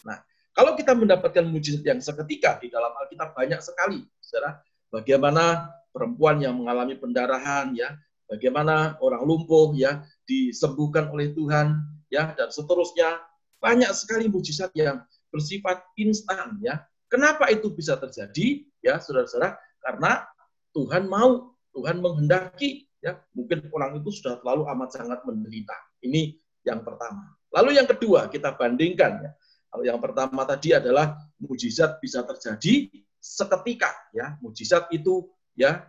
[0.05, 0.21] Nah,
[0.59, 4.59] kalau kita mendapatkan mujizat yang seketika di dalam Alkitab banyak sekali, saudara.
[4.91, 7.95] Bagaimana perempuan yang mengalami pendarahan, ya,
[8.27, 11.79] bagaimana orang lumpuh, ya, disembuhkan oleh Tuhan,
[12.11, 13.23] ya, dan seterusnya
[13.63, 14.99] banyak sekali mujizat yang
[15.31, 16.83] bersifat instan ya.
[17.07, 18.67] Kenapa itu bisa terjadi?
[18.83, 20.27] Ya, Saudara-saudara, karena
[20.75, 23.23] Tuhan mau, Tuhan menghendaki ya.
[23.31, 25.75] Mungkin orang itu sudah terlalu amat sangat menderita.
[26.03, 26.35] Ini
[26.67, 27.39] yang pertama.
[27.55, 29.31] Lalu yang kedua, kita bandingkan ya.
[29.69, 32.89] Kalau yang pertama tadi adalah mujizat bisa terjadi
[33.21, 34.41] seketika ya.
[34.41, 35.85] Mujizat itu ya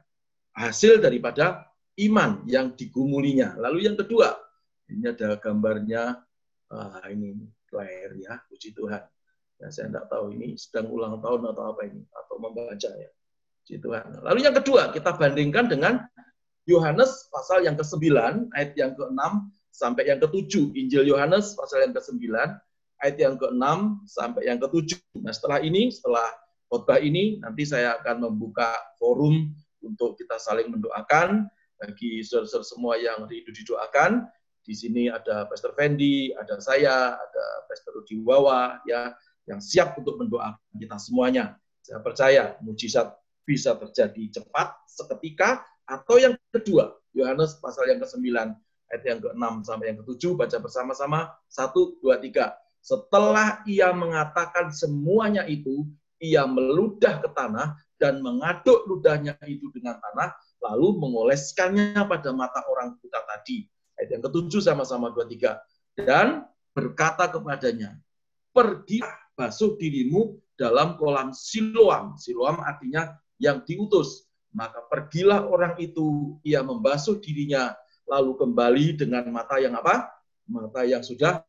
[0.55, 3.55] hasil daripada iman yang digumulinya.
[3.59, 4.35] Lalu yang kedua,
[4.91, 6.19] ini ada gambarnya
[6.71, 7.35] ah, ini
[7.69, 9.03] lahir ya, puji Tuhan.
[9.59, 13.09] Ya, saya tidak tahu ini sedang ulang tahun atau apa ini, atau membaca ya.
[13.63, 14.23] Puji Tuhan.
[14.23, 15.99] Lalu yang kedua, kita bandingkan dengan
[16.63, 18.07] Yohanes pasal yang ke-9,
[18.55, 19.21] ayat yang ke-6
[19.73, 20.73] sampai yang ke-7.
[20.77, 22.23] Injil Yohanes pasal yang ke-9,
[23.03, 23.65] ayat yang ke-6
[24.07, 24.99] sampai yang ke-7.
[25.23, 26.27] Nah setelah ini, setelah
[26.67, 31.47] khotbah ini, nanti saya akan membuka forum untuk kita saling mendoakan
[31.79, 34.27] bagi saudara-saudara semua yang rindu didoakan
[34.69, 39.17] di sini ada Pastor Fendi, ada saya, ada Pastor Rudi Wawa, ya,
[39.49, 41.57] yang siap untuk mendoakan kita semuanya.
[41.81, 48.29] Saya percaya mujizat bisa terjadi cepat, seketika, atau yang kedua, Yohanes pasal yang ke-9,
[48.93, 52.53] ayat yang ke-6 sampai yang ke-7, baca bersama-sama, satu, dua, tiga.
[52.79, 55.85] Setelah ia mengatakan semuanya itu,
[56.19, 62.95] ia meludah ke tanah dan mengaduk ludahnya itu dengan tanah, lalu mengoleskannya pada mata orang
[62.99, 63.67] buta tadi
[63.99, 65.59] Ayat yang ketujuh sama-sama dua tiga.
[65.91, 67.99] Dan berkata kepadanya,
[68.55, 69.03] pergi
[69.35, 72.15] basuh dirimu dalam kolam Siloam.
[72.15, 73.11] Siloam artinya
[73.43, 74.23] yang diutus.
[74.55, 77.75] Maka pergilah orang itu, ia membasuh dirinya,
[78.07, 80.07] lalu kembali dengan mata yang apa?
[80.47, 81.43] Mata yang sudah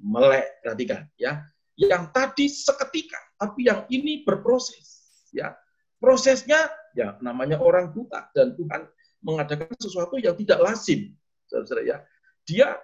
[0.00, 0.64] melek.
[0.64, 1.44] Perhatikan ya.
[1.80, 5.00] Yang tadi seketika, tapi yang ini berproses.
[5.32, 5.56] Ya,
[6.02, 8.84] prosesnya ya namanya orang buta dan Tuhan
[9.24, 11.14] mengadakan sesuatu yang tidak lazim.
[11.48, 11.96] Saudara ya.
[12.44, 12.76] Dia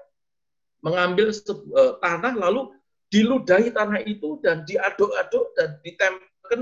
[0.84, 2.72] mengambil uh, tanah lalu
[3.10, 6.60] diludahi tanah itu dan diaduk-aduk dan ditempelkan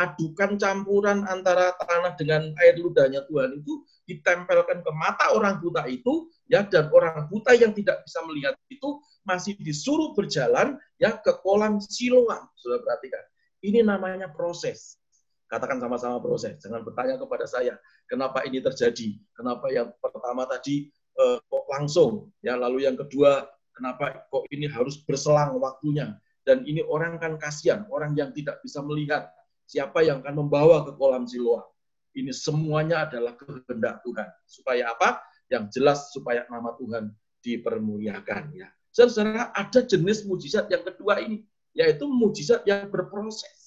[0.00, 6.32] adukan campuran antara tanah dengan air ludahnya Tuhan itu ditempelkan ke mata orang buta itu
[6.48, 11.78] ya dan orang buta yang tidak bisa melihat itu masih disuruh berjalan ya ke kolam
[11.78, 12.48] Siloam.
[12.58, 13.22] Sudah perhatikan.
[13.62, 14.98] Ini namanya proses.
[15.46, 16.58] Katakan sama-sama proses.
[16.58, 17.76] Jangan bertanya kepada saya,
[18.08, 19.20] kenapa ini terjadi?
[19.36, 20.88] Kenapa yang pertama tadi
[21.20, 22.32] eh, kok langsung?
[22.40, 26.16] Ya, lalu yang kedua, kenapa kok ini harus berselang waktunya?
[26.42, 29.30] Dan ini orang kan kasihan, orang yang tidak bisa melihat
[29.66, 31.64] siapa yang akan membawa ke kolam Siloam.
[32.12, 34.28] Ini semuanya adalah kehendak Tuhan.
[34.44, 35.24] Supaya apa?
[35.48, 37.08] Yang jelas supaya nama Tuhan
[37.40, 38.68] dipermuliakan ya.
[38.92, 41.40] Saudara, ada jenis mujizat yang kedua ini,
[41.72, 43.62] yaitu mujizat yang berproses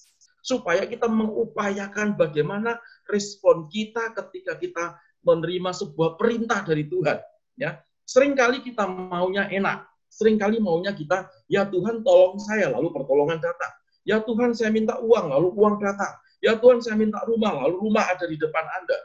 [0.45, 2.77] supaya kita mengupayakan bagaimana
[3.09, 4.85] respon kita ketika kita
[5.25, 7.17] menerima sebuah perintah dari Tuhan.
[7.57, 12.93] Ya, sering kali kita maunya enak, sering kali maunya kita, ya Tuhan tolong saya, lalu
[12.93, 13.73] pertolongan datang.
[14.05, 16.13] Ya Tuhan saya minta uang, lalu uang datang.
[16.39, 18.97] Ya Tuhan saya minta rumah, lalu rumah ada di depan Anda.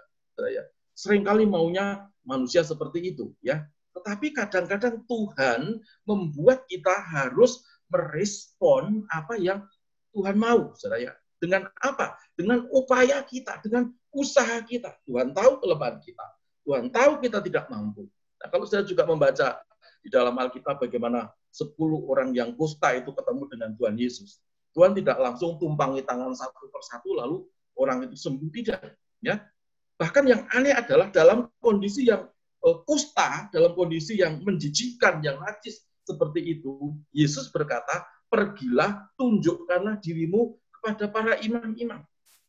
[0.92, 3.64] Seringkali maunya manusia seperti itu, ya.
[3.96, 9.64] Tetapi kadang-kadang Tuhan membuat kita harus merespon apa yang
[10.12, 11.12] Tuhan mau, saudara ya.
[11.40, 12.20] Dengan apa?
[12.36, 15.00] Dengan upaya kita, dengan usaha kita.
[15.08, 16.26] Tuhan tahu kelemahan kita.
[16.68, 18.04] Tuhan tahu kita tidak mampu.
[18.36, 19.56] Nah, kalau saya juga membaca
[20.04, 21.72] di dalam Alkitab bagaimana 10
[22.04, 24.40] orang yang kusta itu ketemu dengan Tuhan Yesus.
[24.70, 27.42] Tuhan tidak langsung tumpangi tangan satu persatu lalu
[27.74, 29.40] orang itu sembuh tidak, ya.
[29.98, 32.24] Bahkan yang aneh adalah dalam kondisi yang
[32.64, 40.60] uh, kusta, dalam kondisi yang menjijikkan, yang najis seperti itu, Yesus berkata, "Pergilah, tunjukkanlah dirimu
[40.80, 42.00] kepada para imam-imam.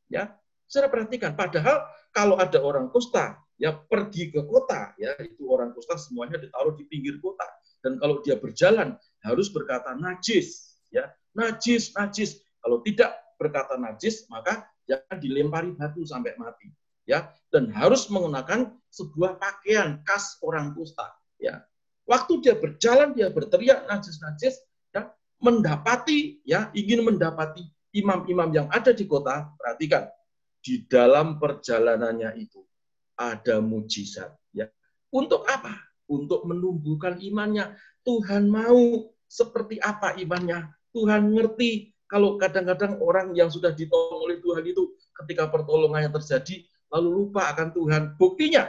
[0.07, 0.31] Ya,
[0.71, 1.35] saya perhatikan.
[1.35, 1.83] Padahal
[2.15, 6.87] kalau ada orang kusta, ya pergi ke kota, ya itu orang kusta semuanya ditaruh di
[6.87, 7.43] pinggir kota.
[7.83, 8.95] Dan kalau dia berjalan
[9.27, 12.41] harus berkata najis, ya najis, najis.
[12.61, 16.69] Kalau tidak berkata najis, maka jangan dilempari batu sampai mati,
[17.09, 17.31] ya.
[17.49, 21.09] Dan harus mengenakan sebuah pakaian khas orang kusta,
[21.41, 21.63] ya.
[22.05, 25.09] Waktu dia berjalan, dia berteriak najis-najis, ya,
[25.41, 27.65] mendapati, ya, ingin mendapati
[27.95, 30.07] imam-imam yang ada di kota, perhatikan,
[30.61, 32.61] di dalam perjalanannya itu
[33.17, 34.31] ada mujizat.
[34.55, 34.69] Ya.
[35.11, 35.75] Untuk apa?
[36.07, 37.75] Untuk menumbuhkan imannya.
[38.01, 40.69] Tuhan mau seperti apa imannya.
[40.91, 44.91] Tuhan ngerti kalau kadang-kadang orang yang sudah ditolong oleh Tuhan itu
[45.23, 48.01] ketika pertolongannya terjadi, lalu lupa akan Tuhan.
[48.19, 48.67] Buktinya,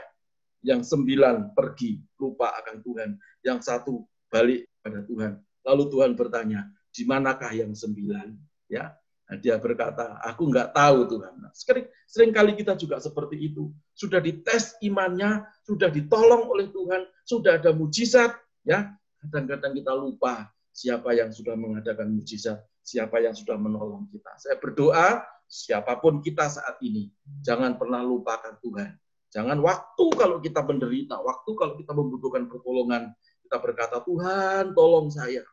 [0.63, 3.11] yang sembilan pergi, lupa akan Tuhan.
[3.43, 5.43] Yang satu balik pada Tuhan.
[5.67, 8.31] Lalu Tuhan bertanya, di manakah yang sembilan?
[8.71, 8.95] Ya,
[9.33, 11.41] Nah, dia berkata, aku nggak tahu Tuhan.
[11.41, 13.73] Nah, sering, sering kali kita juga seperti itu.
[13.97, 18.37] Sudah dites imannya, sudah ditolong oleh Tuhan, sudah ada mujizat.
[18.69, 18.93] ya
[19.25, 24.33] Kadang-kadang kita lupa siapa yang sudah mengadakan mujizat, siapa yang sudah menolong kita.
[24.41, 27.13] Saya berdoa, siapa pun kita saat ini,
[27.45, 28.97] jangan pernah lupakan Tuhan.
[29.33, 33.13] Jangan waktu kalau kita menderita, waktu kalau kita membutuhkan pertolongan,
[33.45, 35.45] kita berkata, Tuhan tolong saya.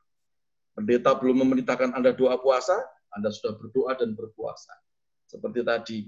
[0.75, 2.75] Pendeta belum memerintahkan Anda doa puasa,
[3.13, 4.73] anda sudah berdoa dan berpuasa.
[5.25, 5.99] Seperti tadi,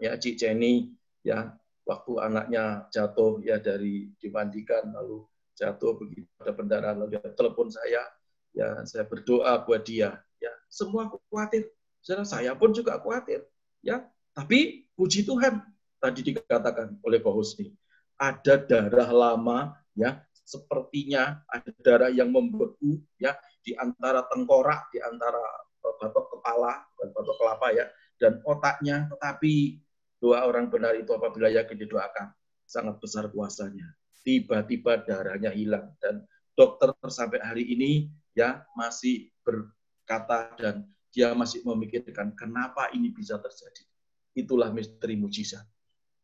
[0.00, 0.92] ya Cik Jenny,
[1.24, 1.52] ya
[1.84, 5.24] waktu anaknya jatuh ya dari dimandikan lalu
[5.56, 8.04] jatuh begitu ada pendarahan lalu telepon saya
[8.52, 10.52] ya saya berdoa buat dia ya.
[10.68, 11.68] Semua khawatir.
[12.04, 13.42] Saya saya pun juga khawatir
[13.82, 14.06] ya.
[14.36, 15.64] Tapi puji Tuhan
[15.98, 17.72] tadi dikatakan oleh Pak Husni
[18.20, 20.22] ada darah lama ya.
[20.46, 23.34] Sepertinya ada darah yang membeku ya
[23.66, 25.42] di antara tengkorak di antara
[25.82, 27.86] batok kepala dan batok kelapa ya
[28.22, 29.10] dan otaknya.
[29.10, 29.82] Tetapi
[30.22, 32.30] doa orang benar itu apabila yakin didoakan
[32.62, 33.90] sangat besar kuasanya
[34.26, 36.26] tiba-tiba darahnya hilang dan
[36.58, 40.82] dokter sampai hari ini ya masih berkata dan
[41.14, 43.86] dia masih memikirkan kenapa ini bisa terjadi
[44.34, 45.62] itulah misteri mujizat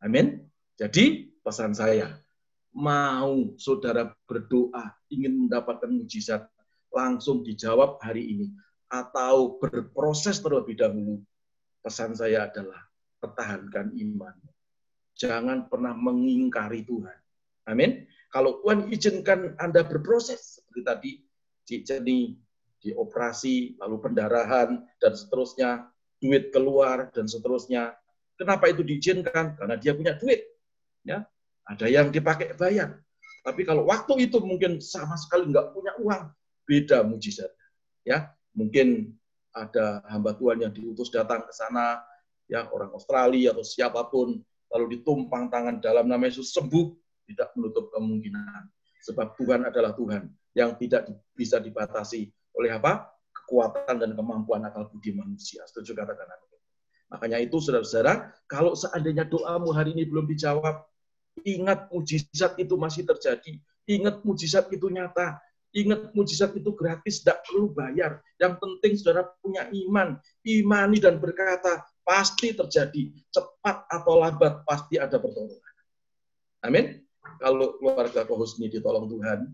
[0.03, 0.43] amin
[0.75, 2.11] jadi pesan saya
[2.75, 6.43] mau saudara berdoa ingin mendapatkan mujizat
[6.93, 8.47] langsung dijawab hari ini
[8.93, 11.17] atau berproses terlebih dahulu,
[11.81, 12.77] pesan saya adalah
[13.17, 14.37] pertahankan iman.
[15.17, 17.17] Jangan pernah mengingkari Tuhan.
[17.69, 18.05] Amin.
[18.33, 21.11] Kalau Tuhan izinkan Anda berproses, seperti tadi
[21.69, 22.35] Cik Jenny
[22.83, 25.87] dioperasi, lalu pendarahan, dan seterusnya,
[26.19, 27.95] duit keluar, dan seterusnya.
[28.35, 29.55] Kenapa itu diizinkan?
[29.55, 30.43] Karena dia punya duit.
[31.07, 31.23] Ya,
[31.63, 32.99] Ada yang dipakai bayar.
[33.43, 36.23] Tapi kalau waktu itu mungkin sama sekali nggak punya uang,
[36.67, 37.51] beda mujizat.
[38.03, 39.09] Ya, Mungkin
[39.53, 42.01] ada hamba Tuhan yang diutus datang ke sana,
[42.45, 46.93] ya orang Australia atau siapa pun, lalu ditumpang tangan dalam nama Yesus sembuh,
[47.27, 48.69] tidak menutup kemungkinan.
[49.03, 53.11] Sebab Tuhan adalah Tuhan yang tidak bisa dibatasi oleh apa?
[53.33, 55.67] Kekuatan dan kemampuan akal budi manusia.
[55.67, 56.59] Setuju katakan amin.
[57.11, 60.87] Makanya itu saudara-saudara, kalau seandainya doamu hari ini belum dijawab,
[61.43, 63.59] ingat mujizat itu masih terjadi.
[63.85, 65.37] Ingat mujizat itu nyata.
[65.73, 68.21] Ingat mujizat itu gratis, tidak perlu bayar.
[68.37, 73.09] Yang penting saudara punya iman, imani dan berkata, pasti terjadi.
[73.33, 75.73] Cepat atau lambat, pasti ada pertolongan.
[76.63, 77.03] Amin
[77.39, 79.47] kalau keluarga Kohusni ditolong Tuhan,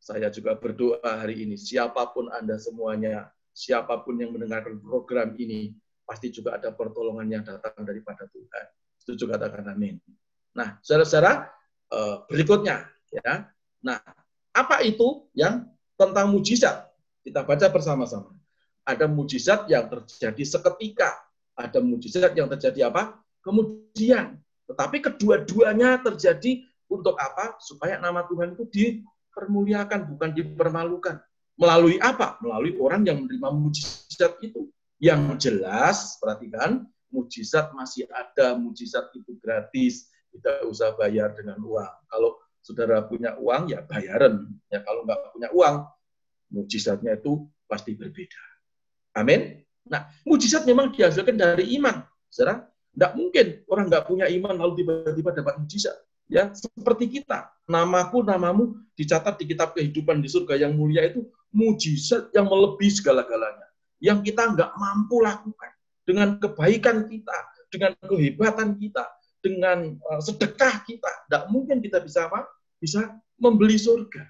[0.00, 5.72] saya juga berdoa hari ini, siapa pun Anda semuanya, siapa pun yang mendengarkan program ini,
[6.04, 8.66] pasti juga ada pertolongan yang datang daripada Tuhan.
[9.00, 9.96] Setuju katakan amin.
[10.52, 11.48] Nah, saudara-saudara,
[11.88, 13.48] eh, berikutnya, ya.
[13.80, 13.98] Nah,
[14.52, 15.64] apa itu yang
[15.96, 16.92] tentang mujizat?
[17.24, 18.36] Kita baca bersama-sama.
[18.84, 21.16] Ada mujizat yang terjadi seketika,
[21.56, 23.16] ada mujizat yang terjadi apa?
[23.40, 24.36] Kemudian.
[24.68, 26.64] Tetapi kedua-duanya terjadi
[27.00, 27.58] untuk apa?
[27.58, 31.16] Supaya nama Tuhan itu dipermuliakan, bukan dipermalukan.
[31.54, 32.38] Melalui apa?
[32.42, 34.70] Melalui orang yang menerima mujizat itu.
[35.02, 41.94] Yang jelas, perhatikan, mujizat masih ada, mujizat itu gratis, tidak usah bayar dengan uang.
[42.10, 44.50] Kalau saudara punya uang, ya bayaran.
[44.70, 45.76] Ya kalau nggak punya uang,
[46.50, 48.42] mujizatnya itu pasti berbeda.
[49.14, 49.62] Amin.
[49.86, 52.02] Nah, mujizat memang dihasilkan dari iman.
[52.32, 57.50] Saudara, tidak mungkin orang nggak punya iman lalu tiba-tiba dapat mujizat ya seperti kita.
[57.64, 63.66] Namaku namamu dicatat di kitab kehidupan di surga yang mulia itu mujizat yang melebihi segala-galanya.
[64.02, 65.72] Yang kita nggak mampu lakukan
[66.04, 67.36] dengan kebaikan kita
[67.72, 69.04] dengan kehebatan kita
[69.40, 72.44] dengan uh, sedekah kita tidak mungkin kita bisa apa?
[72.80, 74.28] Bisa membeli surga.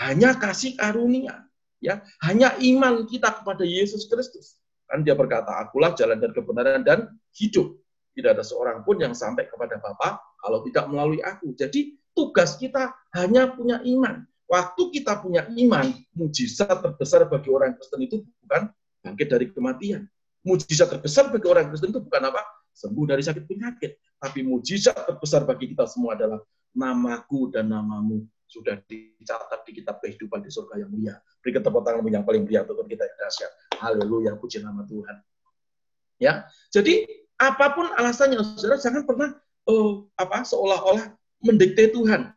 [0.00, 1.44] Hanya kasih karunia
[1.84, 2.00] ya.
[2.24, 4.56] Hanya iman kita kepada Yesus Kristus.
[4.88, 7.76] Kan dia berkata akulah jalan dan kebenaran dan hidup.
[8.12, 11.54] Tidak ada seorang pun yang sampai kepada Bapa kalau tidak melalui aku.
[11.54, 14.26] Jadi tugas kita hanya punya iman.
[14.50, 18.68] Waktu kita punya iman, mujizat terbesar bagi orang Kristen itu bukan
[19.00, 20.04] bangkit dari kematian.
[20.44, 22.42] Mujizat terbesar bagi orang Kristen itu bukan apa?
[22.76, 23.96] Sembuh dari sakit penyakit.
[24.20, 26.42] Tapi mujizat terbesar bagi kita semua adalah
[26.76, 31.16] namaku dan namamu sudah dicatat di kitab kehidupan di surga yang mulia.
[31.40, 33.52] Beri tepuk tanganmu yang paling mulia untuk kita yang dahsyat.
[33.80, 35.16] Haleluya, puji nama Tuhan.
[36.20, 37.08] Ya, jadi
[37.40, 39.34] apa pun alasannya, saudara jangan pernah
[39.68, 42.30] uh, apa seolah-olah mendikte Tuhan.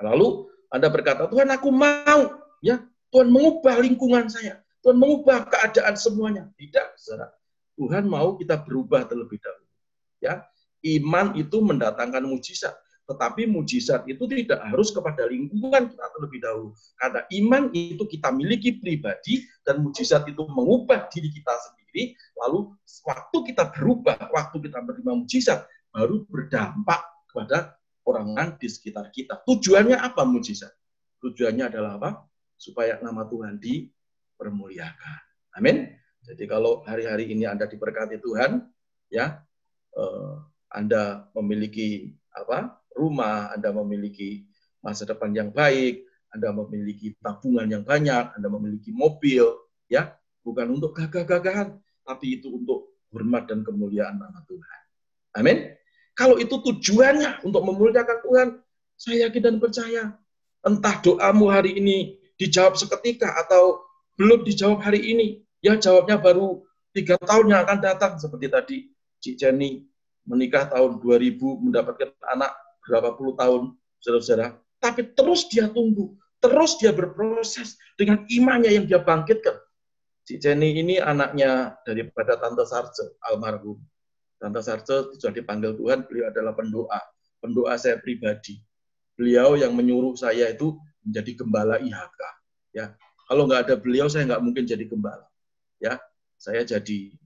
[0.00, 2.82] Lalu Anda berkata, Tuhan aku mau, ya
[3.14, 6.50] Tuhan mengubah lingkungan saya, Tuhan mengubah keadaan semuanya.
[6.58, 7.30] Tidak, saudara.
[7.74, 9.66] Tuhan mau kita berubah terlebih dahulu.
[10.22, 10.46] Ya,
[10.98, 12.74] iman itu mendatangkan mujizat.
[13.04, 16.68] Tetapi mujizat itu tidak harus kepada lingkungan kita terlebih dahulu.
[16.96, 22.16] Karena iman itu kita miliki pribadi dan mujizat itu mengubah diri kita sendiri.
[22.40, 22.72] Lalu
[23.04, 29.46] waktu kita berubah, waktu kita menerima mujizat, baru berdampak kepada orang-orang di sekitar kita.
[29.46, 30.74] Tujuannya apa mujizat?
[31.22, 32.10] Tujuannya adalah apa?
[32.58, 35.20] Supaya nama Tuhan dipermuliakan.
[35.54, 35.94] Amin.
[36.26, 38.58] Jadi kalau hari-hari ini Anda diberkati Tuhan,
[39.12, 39.38] ya,
[39.94, 40.34] eh,
[40.74, 42.82] Anda memiliki apa?
[42.94, 44.46] rumah, Anda memiliki
[44.78, 49.42] masa depan yang baik, Anda memiliki tabungan yang banyak, Anda memiliki mobil,
[49.90, 50.14] ya,
[50.46, 51.74] bukan untuk gagah-gagahan,
[52.06, 54.80] tapi itu untuk hormat dan kemuliaan nama Tuhan.
[55.34, 55.74] Amin.
[56.14, 58.48] Kalau itu tujuannya untuk memuliakan Tuhan,
[58.94, 60.14] saya yakin dan percaya.
[60.64, 63.82] Entah doamu hari ini dijawab seketika atau
[64.14, 66.62] belum dijawab hari ini, ya jawabnya baru
[66.94, 68.12] tiga tahun yang akan datang.
[68.16, 68.76] Seperti tadi
[69.20, 69.82] Cik Jenny
[70.24, 72.54] menikah tahun 2000, mendapatkan anak
[72.84, 74.56] berapa puluh tahun, saudara-saudara.
[74.80, 79.56] Tapi terus dia tunggu, terus dia berproses dengan imannya yang dia bangkitkan.
[80.24, 83.76] Cik Jenny ini anaknya daripada Tante Sarce, almarhum.
[84.44, 87.00] Tante Sarce sudah dipanggil Tuhan, beliau adalah pendoa.
[87.40, 88.60] Pendoa saya pribadi.
[89.16, 92.20] Beliau yang menyuruh saya itu menjadi gembala IHK.
[92.76, 92.92] Ya,
[93.24, 95.24] kalau nggak ada beliau saya nggak mungkin jadi gembala.
[95.80, 95.96] Ya,
[96.36, 97.16] saya jadi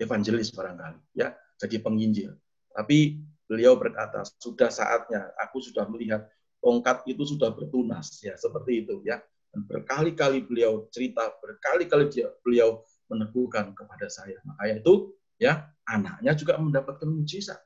[0.00, 1.04] evangelis barangkali.
[1.12, 2.32] Ya, jadi penginjil.
[2.72, 5.36] Tapi beliau berkata sudah saatnya.
[5.44, 6.24] Aku sudah melihat
[6.64, 8.24] tongkat itu sudah bertunas.
[8.24, 9.04] Ya, seperti itu.
[9.04, 9.20] Ya,
[9.52, 12.08] dan berkali-kali beliau cerita, berkali-kali
[12.40, 14.40] beliau meneguhkan kepada saya.
[14.48, 17.60] Makanya itu ya anaknya juga mendapatkan mujizat.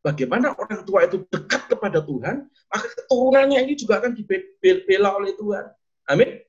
[0.00, 5.68] bagaimana orang tua itu dekat kepada Tuhan, maka keturunannya ini juga akan dibela oleh Tuhan.
[6.08, 6.40] Amin.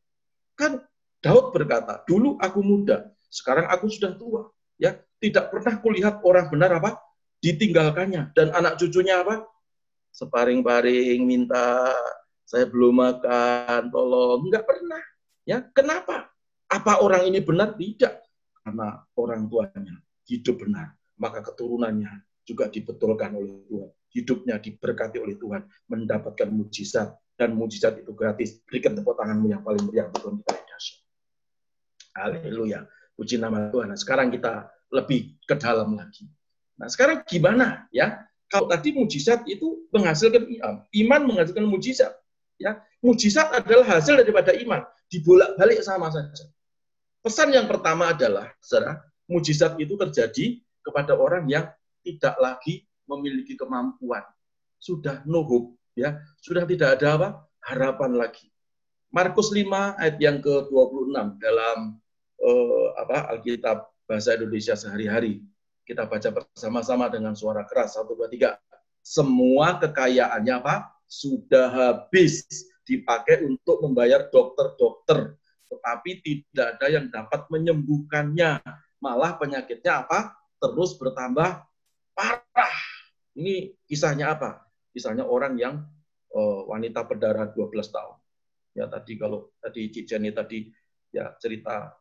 [0.55, 0.79] Kan
[1.19, 4.47] Daud berkata, dulu aku muda, sekarang aku sudah tua.
[4.79, 6.95] Ya, tidak pernah kulihat orang benar apa
[7.43, 9.43] ditinggalkannya dan anak cucunya apa
[10.15, 11.91] separing-paring minta
[12.47, 14.47] saya belum makan, tolong.
[14.47, 15.03] Enggak pernah.
[15.43, 16.31] Ya, kenapa?
[16.71, 17.75] Apa orang ini benar?
[17.75, 18.15] Tidak.
[18.63, 23.89] Karena orang tuanya hidup benar, maka keturunannya juga dibetulkan oleh Tuhan.
[24.11, 28.59] Hidupnya diberkati oleh Tuhan, mendapatkan mujizat dan mujizat itu gratis.
[28.67, 30.99] Berikan tepuk tanganmu yang paling meriah untuk kita yang dahsyat.
[32.11, 32.79] Haleluya.
[33.15, 33.95] Puji nama Tuhan.
[33.95, 36.27] Nah, sekarang kita lebih ke dalam lagi.
[36.75, 38.27] Nah, sekarang gimana ya?
[38.51, 42.11] Kalau tadi mujizat itu menghasilkan iman, iman menghasilkan mujizat.
[42.59, 46.45] Ya, mujizat adalah hasil daripada iman, dibolak-balik sama saja.
[47.23, 49.01] Pesan yang pertama adalah, saudara,
[49.31, 51.71] mujizat itu terjadi kepada orang yang
[52.03, 54.27] tidak lagi memiliki kemampuan.
[54.75, 56.19] Sudah no hope, ya.
[56.43, 57.29] Sudah tidak ada apa?
[57.61, 58.49] harapan lagi.
[59.11, 61.99] Markus 5 ayat yang ke-26 dalam
[62.41, 65.45] uh, apa Alkitab bahasa Indonesia sehari-hari.
[65.85, 67.99] Kita baca bersama-sama dengan suara keras.
[67.99, 68.55] Satu, dua, tiga.
[69.01, 70.95] Semua kekayaannya apa?
[71.09, 72.47] Sudah habis
[72.87, 75.35] dipakai untuk membayar dokter-dokter.
[75.67, 78.63] Tetapi tidak ada yang dapat menyembuhkannya.
[79.01, 80.37] Malah penyakitnya apa?
[80.61, 81.65] Terus bertambah
[82.13, 82.77] parah.
[83.33, 84.61] Ini kisahnya apa?
[84.93, 85.81] Kisahnya orang yang
[86.31, 88.17] uh, wanita berdarah 12 tahun.
[88.77, 90.69] Ya tadi kalau tadi Cik Jenny tadi
[91.11, 91.91] ya cerita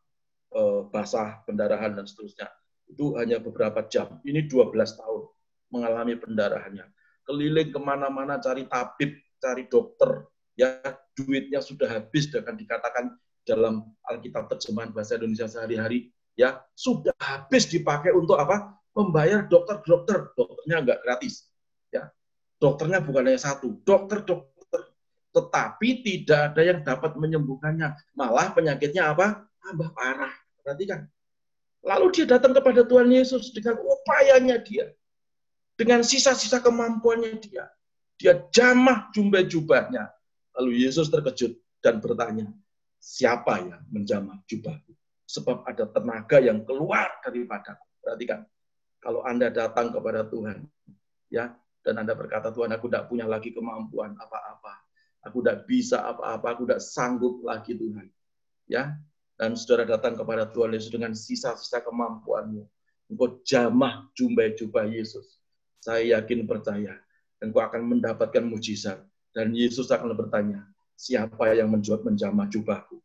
[0.54, 2.46] uh, basah pendarahan dan seterusnya
[2.90, 4.18] itu hanya beberapa jam.
[4.26, 5.22] Ini 12 tahun
[5.70, 6.86] mengalami pendarahannya.
[7.22, 10.26] Keliling ke mana-mana cari tabib, cari dokter,
[10.58, 10.82] ya
[11.14, 13.14] duitnya sudah habis dengan dikatakan
[13.46, 18.80] dalam Alkitab terjemahan bahasa Indonesia sehari-hari, ya sudah habis dipakai untuk apa?
[18.90, 21.46] membayar dokter-dokter, dokternya nggak gratis.
[21.94, 22.10] Ya.
[22.58, 24.90] Dokternya bukan hanya satu, dokter-dokter.
[25.30, 27.94] Tetapi tidak ada yang dapat menyembuhkannya.
[28.18, 29.46] Malah penyakitnya apa?
[29.62, 30.34] Tambah parah.
[30.60, 31.06] Perhatikan.
[31.80, 34.90] Lalu dia datang kepada Tuhan Yesus dengan upayanya dia.
[35.78, 37.70] Dengan sisa-sisa kemampuannya dia.
[38.20, 40.12] Dia jamah jumlah jubahnya.
[40.60, 42.52] Lalu Yesus terkejut dan bertanya,
[43.00, 44.92] siapa yang menjamah jubahku?
[45.30, 48.42] Sebab ada tenaga yang keluar daripada Perhatikan,
[48.98, 50.64] kalau Anda datang kepada Tuhan,
[51.28, 51.52] ya,
[51.84, 54.74] dan Anda berkata, Tuhan, aku tidak punya lagi kemampuan apa-apa.
[55.28, 58.08] Aku tidak bisa apa-apa, aku tidak sanggup lagi Tuhan.
[58.64, 58.96] Ya,
[59.36, 62.64] dan saudara datang kepada Tuhan Yesus dengan sisa-sisa kemampuanmu.
[63.12, 65.40] Engkau jamah jumbai jubah Yesus.
[65.80, 66.96] Saya yakin percaya.
[67.40, 69.00] Engkau akan mendapatkan mujizat.
[69.32, 73.00] Dan Yesus akan bertanya, siapa yang menjual menjamah jubahku?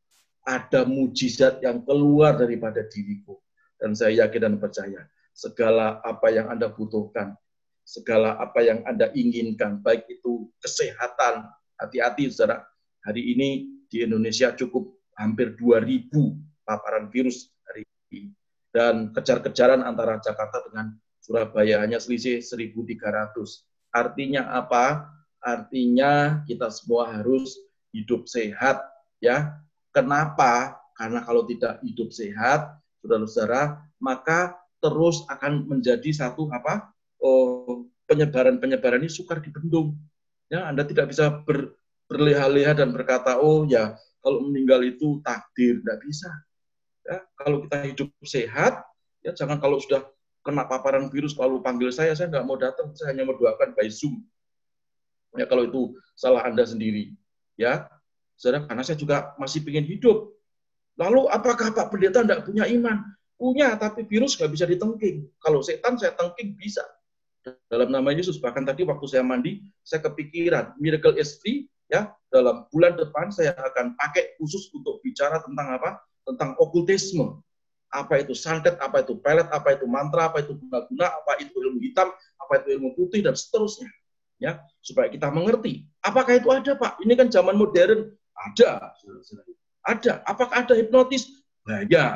[0.45, 3.41] Ada mujizat yang keluar daripada diriku.
[3.81, 5.03] Dan saya yakin dan percaya,
[5.35, 7.35] segala apa yang Anda butuhkan,
[7.83, 11.49] segala apa yang Anda inginkan, baik itu kesehatan,
[11.81, 12.63] hati-hati saudara.
[13.03, 13.49] Hari ini
[13.91, 16.09] di Indonesia cukup hampir 2.000
[16.65, 18.33] paparan virus hari ini.
[18.73, 23.65] Dan kejar-kejaran antara Jakarta dengan Surabaya hanya selisih 1.300.
[23.93, 25.09] Artinya apa?
[25.39, 27.55] Artinya kita semua harus
[27.95, 28.81] hidup sehat.
[29.23, 29.64] ya.
[29.95, 30.75] Kenapa?
[30.91, 36.91] Karena kalau tidak hidup sehat, saudara-saudara, maka terus akan menjadi satu apa
[37.23, 39.95] oh, penyebaran-penyebaran ini sukar dibendung.
[40.51, 41.73] Ya, Anda tidak bisa ber,
[42.11, 46.29] berleha-leha dan berkata, oh ya kalau meninggal itu takdir, tidak bisa.
[47.05, 48.83] Ya, kalau kita hidup sehat,
[49.23, 50.05] ya jangan kalau sudah
[50.45, 54.21] kena paparan virus lalu panggil saya, saya nggak mau datang, saya hanya mendoakan by Zoom.
[55.33, 57.17] Ya kalau itu salah Anda sendiri,
[57.57, 57.89] ya,
[58.35, 60.31] saudara, karena saya juga masih ingin hidup.
[60.95, 63.03] Lalu apakah Pak Pendeta tidak punya iman?
[63.35, 65.27] Punya, tapi virus nggak bisa ditengking.
[65.43, 66.83] Kalau setan saya tengking bisa.
[67.67, 72.65] Dalam nama Yesus, bahkan tadi waktu saya mandi, saya kepikiran, miracle is free, ya, dalam
[72.73, 75.99] bulan depan saya akan pakai khusus untuk bicara tentang apa?
[76.25, 77.43] Tentang okultisme.
[77.93, 81.79] Apa itu santet, apa itu pelet, apa itu mantra, apa itu guna-guna, apa itu ilmu
[81.85, 82.09] hitam,
[82.41, 83.87] apa itu ilmu putih, dan seterusnya.
[84.35, 85.87] Ya, supaya kita mengerti.
[86.03, 86.99] Apakah itu ada, Pak?
[87.03, 88.11] Ini kan zaman modern.
[88.51, 88.93] Ada.
[89.85, 90.13] Ada.
[90.25, 91.29] Apakah ada hipnotis?
[91.65, 92.13] Banyak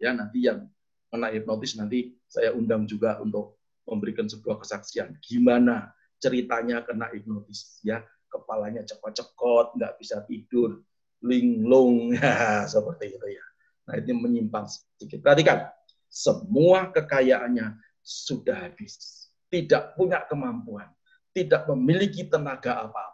[0.00, 0.66] ya nanti yang
[1.12, 5.18] kena hipnotis nanti saya undang juga untuk memberikan sebuah kesaksian.
[5.22, 7.78] Gimana ceritanya kena hipnotis?
[7.86, 10.82] Ya kepalanya cekot-cekot nggak bisa tidur.
[11.20, 13.46] Linglung ya seperti itu ya.
[13.90, 15.22] Nah ini menyimpang sedikit.
[15.22, 15.68] Perhatikan
[16.10, 19.26] semua kekayaannya sudah habis.
[19.50, 20.86] Tidak punya kemampuan
[21.30, 23.09] tidak memiliki tenaga apa-apa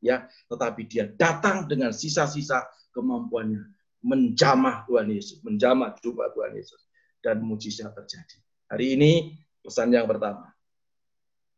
[0.00, 6.80] ya tetapi dia datang dengan sisa-sisa kemampuannya menjamah Tuhan Yesus, menjamah jubah Tuhan Yesus
[7.20, 8.40] dan mujizat terjadi.
[8.72, 9.12] Hari ini
[9.60, 10.52] pesan yang pertama.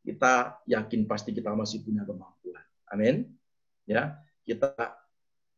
[0.03, 2.59] kita yakin pasti kita masih punya kemampuan.
[2.91, 3.31] Amin.
[3.87, 4.75] Ya, kita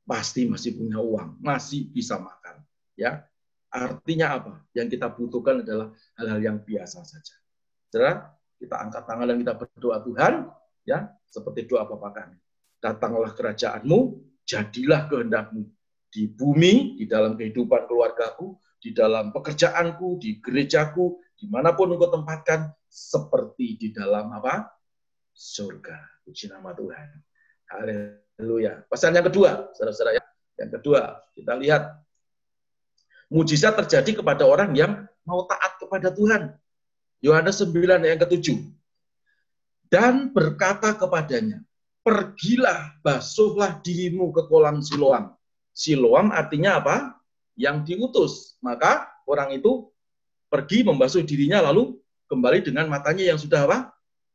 [0.04, 2.60] pasti masih punya uang, masih bisa makan.
[2.92, 3.24] Ya,
[3.72, 4.52] artinya apa?
[4.76, 7.32] Yang kita butuhkan adalah hal-hal yang biasa saja.
[7.88, 10.32] Saudara, kita angkat tangan dan kita berdoa Tuhan,
[10.84, 12.36] ya, seperti doa Bapak kami.
[12.84, 15.64] Datanglah kerajaanmu, jadilah kehendakmu
[16.12, 22.12] di bumi, di dalam kehidupan keluargaku, di dalam pekerjaanku, di gerejaku, di mana pun engkau
[22.12, 24.68] tempatkan, seperti di dalam apa?
[25.32, 25.96] Surga.
[26.28, 27.08] Puji nama Tuhan.
[27.72, 28.84] Haleluya.
[28.86, 30.24] Pesan yang kedua, saudara-saudara ya.
[30.60, 31.00] Yang kedua,
[31.34, 31.82] kita lihat
[33.32, 36.54] mujizat terjadi kepada orang yang mau taat kepada Tuhan.
[37.24, 38.60] Yohanes 9 yang ketujuh.
[39.90, 41.64] Dan berkata kepadanya,
[42.04, 45.32] pergilah, basuhlah dirimu ke kolam Siloam.
[45.72, 46.96] Siloam artinya apa?
[47.56, 48.32] Yang diutus.
[48.60, 49.88] Maka orang itu
[50.52, 51.96] pergi membasuh dirinya lalu
[52.28, 53.90] kembali dengan matanya yang sudah apa?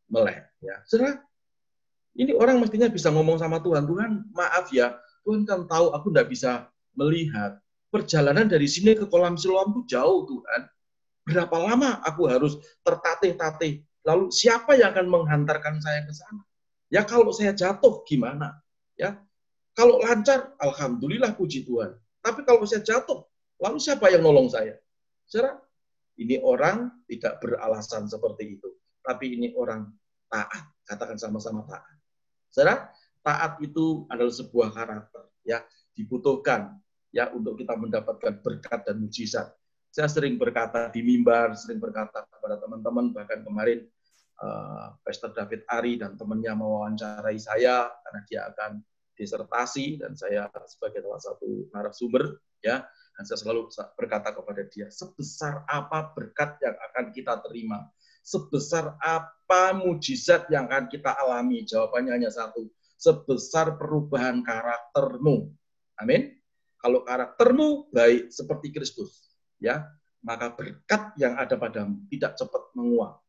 [0.09, 0.49] Melek.
[0.59, 1.24] Ya, saudara,
[2.17, 6.28] ini orang mestinya bisa ngomong sama Tuhan, Tuhan maaf ya, Tuhan kan tahu aku tidak
[6.34, 6.51] bisa
[6.97, 7.61] melihat.
[7.93, 10.61] Perjalanan dari sini ke kolam Siloam itu jauh Tuhan.
[11.30, 13.86] Berapa lama aku harus tertatih-tatih?
[14.03, 16.41] Lalu siapa yang akan menghantarkan saya ke sana?
[16.90, 18.58] Ya kalau saya jatuh gimana?
[18.98, 19.22] Ya
[19.80, 21.96] kalau lancar, alhamdulillah puji Tuhan.
[22.20, 23.24] Tapi kalau saya jatuh,
[23.64, 24.76] lalu siapa yang nolong saya?
[25.24, 25.56] Saudara,
[26.20, 28.76] ini orang tidak beralasan seperti itu.
[29.00, 29.88] Tapi ini orang
[30.28, 30.68] taat.
[30.84, 31.96] Katakan sama-sama taat.
[32.52, 32.92] Saudara,
[33.24, 35.32] taat itu adalah sebuah karakter.
[35.48, 35.64] ya
[35.96, 36.76] Dibutuhkan
[37.16, 39.48] ya untuk kita mendapatkan berkat dan mujizat.
[39.96, 43.88] Saya sering berkata di mimbar, sering berkata kepada teman-teman, bahkan kemarin
[44.40, 48.72] uh, Pastor David Ari dan temannya mewawancarai saya karena dia akan
[49.20, 52.88] disertasi dan saya sebagai salah satu narasumber ya.
[53.20, 53.68] Dan saya selalu
[54.00, 57.84] berkata kepada dia sebesar apa berkat yang akan kita terima?
[58.24, 61.68] Sebesar apa mujizat yang akan kita alami?
[61.68, 65.52] Jawabannya hanya satu sebesar perubahan karaktermu.
[66.00, 66.36] Amin.
[66.80, 69.84] Kalau karaktermu baik seperti Kristus, ya,
[70.24, 73.20] maka berkat yang ada padamu tidak cepat menguap.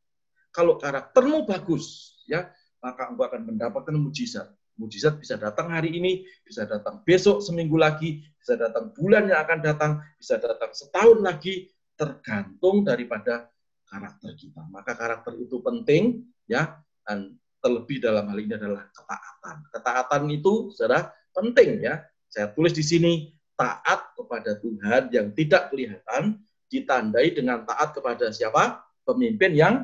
[0.51, 2.51] Kalau karaktermu bagus, ya,
[2.83, 4.51] maka engkau akan mendapatkan mujizat.
[4.81, 9.59] Mujizat bisa datang hari ini, bisa datang besok seminggu lagi, bisa datang bulan yang akan
[9.61, 13.53] datang, bisa datang setahun lagi, tergantung daripada
[13.85, 14.65] karakter kita.
[14.73, 19.57] Maka karakter itu penting, ya, dan terlebih dalam hal ini adalah ketaatan.
[19.69, 22.01] Ketaatan itu, saudara, penting ya.
[22.31, 23.13] Saya tulis di sini,
[23.59, 26.41] taat kepada Tuhan yang tidak kelihatan
[26.73, 28.81] ditandai dengan taat kepada siapa?
[29.05, 29.75] Pemimpin yang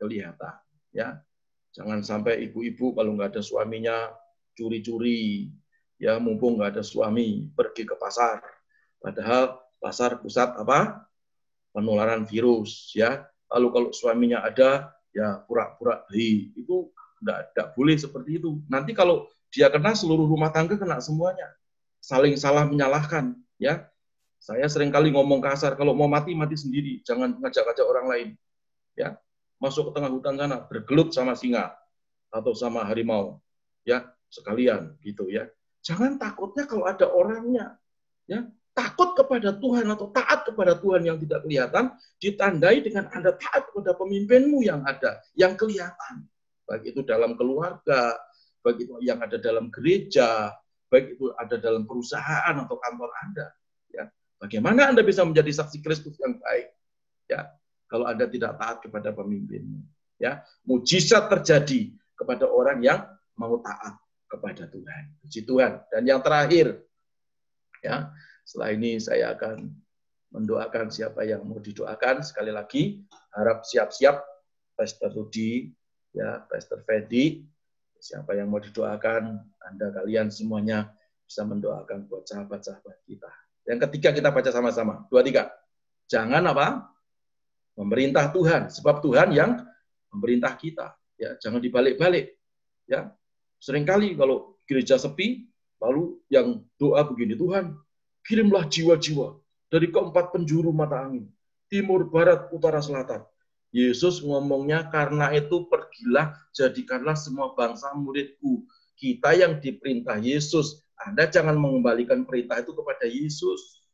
[0.00, 0.54] kelihatan.
[0.94, 1.20] Ya,
[1.76, 4.12] jangan sampai ibu-ibu kalau nggak ada suaminya
[4.56, 5.52] curi-curi,
[6.00, 8.40] ya mumpung nggak ada suami pergi ke pasar.
[9.00, 11.04] Padahal pasar pusat apa?
[11.72, 13.28] Penularan virus, ya.
[13.52, 16.56] Lalu kalau suaminya ada, ya pura-pura bayi.
[16.56, 16.90] Itu
[17.20, 18.64] nggak, nggak boleh seperti itu.
[18.72, 21.48] Nanti kalau dia kena seluruh rumah tangga kena semuanya
[22.02, 23.88] saling salah menyalahkan ya
[24.36, 28.28] saya sering kali ngomong kasar kalau mau mati mati sendiri jangan ngajak-ngajak orang lain
[28.94, 29.16] ya
[29.56, 31.72] masuk ke tengah hutan sana bergelut sama singa
[32.28, 33.40] atau sama harimau
[33.86, 35.48] ya sekalian gitu ya
[35.80, 37.80] jangan takutnya kalau ada orangnya
[38.28, 38.44] ya
[38.76, 43.96] takut kepada Tuhan atau taat kepada Tuhan yang tidak kelihatan ditandai dengan Anda taat kepada
[43.96, 46.28] pemimpinmu yang ada yang kelihatan
[46.68, 48.18] baik itu dalam keluarga
[48.60, 50.52] baik itu yang ada dalam gereja
[50.90, 53.46] baik itu ada dalam perusahaan atau kantor Anda.
[53.90, 54.04] Ya,
[54.38, 56.68] bagaimana Anda bisa menjadi saksi Kristus yang baik?
[57.26, 57.50] Ya,
[57.86, 59.82] kalau Anda tidak taat kepada pemimpinmu.
[60.16, 63.04] Ya, mujizat terjadi kepada orang yang
[63.36, 65.02] mau taat kepada Tuhan.
[65.20, 65.84] Puji Tuhan.
[65.92, 66.80] Dan yang terakhir,
[67.84, 68.10] ya,
[68.48, 69.70] setelah ini saya akan
[70.32, 72.24] mendoakan siapa yang mau didoakan.
[72.24, 73.04] Sekali lagi,
[73.36, 74.24] harap siap-siap
[74.72, 75.68] Pastor Rudi,
[76.16, 77.44] ya, Pastor Fedi,
[78.00, 79.34] Siapa yang mau didoakan,
[79.66, 80.92] Anda kalian semuanya
[81.26, 83.30] bisa mendoakan buat sahabat-sahabat kita.
[83.66, 85.08] Yang ketiga kita baca sama-sama.
[85.10, 85.50] Dua, tiga.
[86.06, 86.86] Jangan apa?
[87.76, 88.72] Memerintah Tuhan.
[88.72, 89.62] Sebab Tuhan yang
[90.16, 90.96] memerintah kita.
[91.20, 92.36] Ya, jangan dibalik-balik.
[92.88, 93.12] Ya,
[93.60, 95.48] sering kali kalau gereja sepi,
[95.80, 97.76] lalu yang doa begini, Tuhan,
[98.24, 99.36] kirimlah jiwa-jiwa
[99.68, 101.26] dari keempat penjuru mata angin,
[101.68, 103.22] timur, barat, utara, selatan.
[103.74, 108.64] Yesus ngomongnya karena itu pergilah jadikanlah semua bangsa muridku.
[108.96, 110.80] Kita yang diperintah Yesus.
[110.96, 113.84] Anda jangan mengembalikan perintah itu kepada Yesus.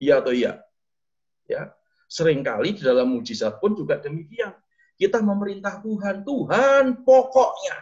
[0.00, 0.64] Iya atau iya?
[1.44, 1.76] Ya.
[2.08, 4.56] Seringkali di dalam mujizat pun juga demikian.
[4.96, 6.24] Kita memerintah Tuhan.
[6.24, 7.76] Tuhan pokoknya.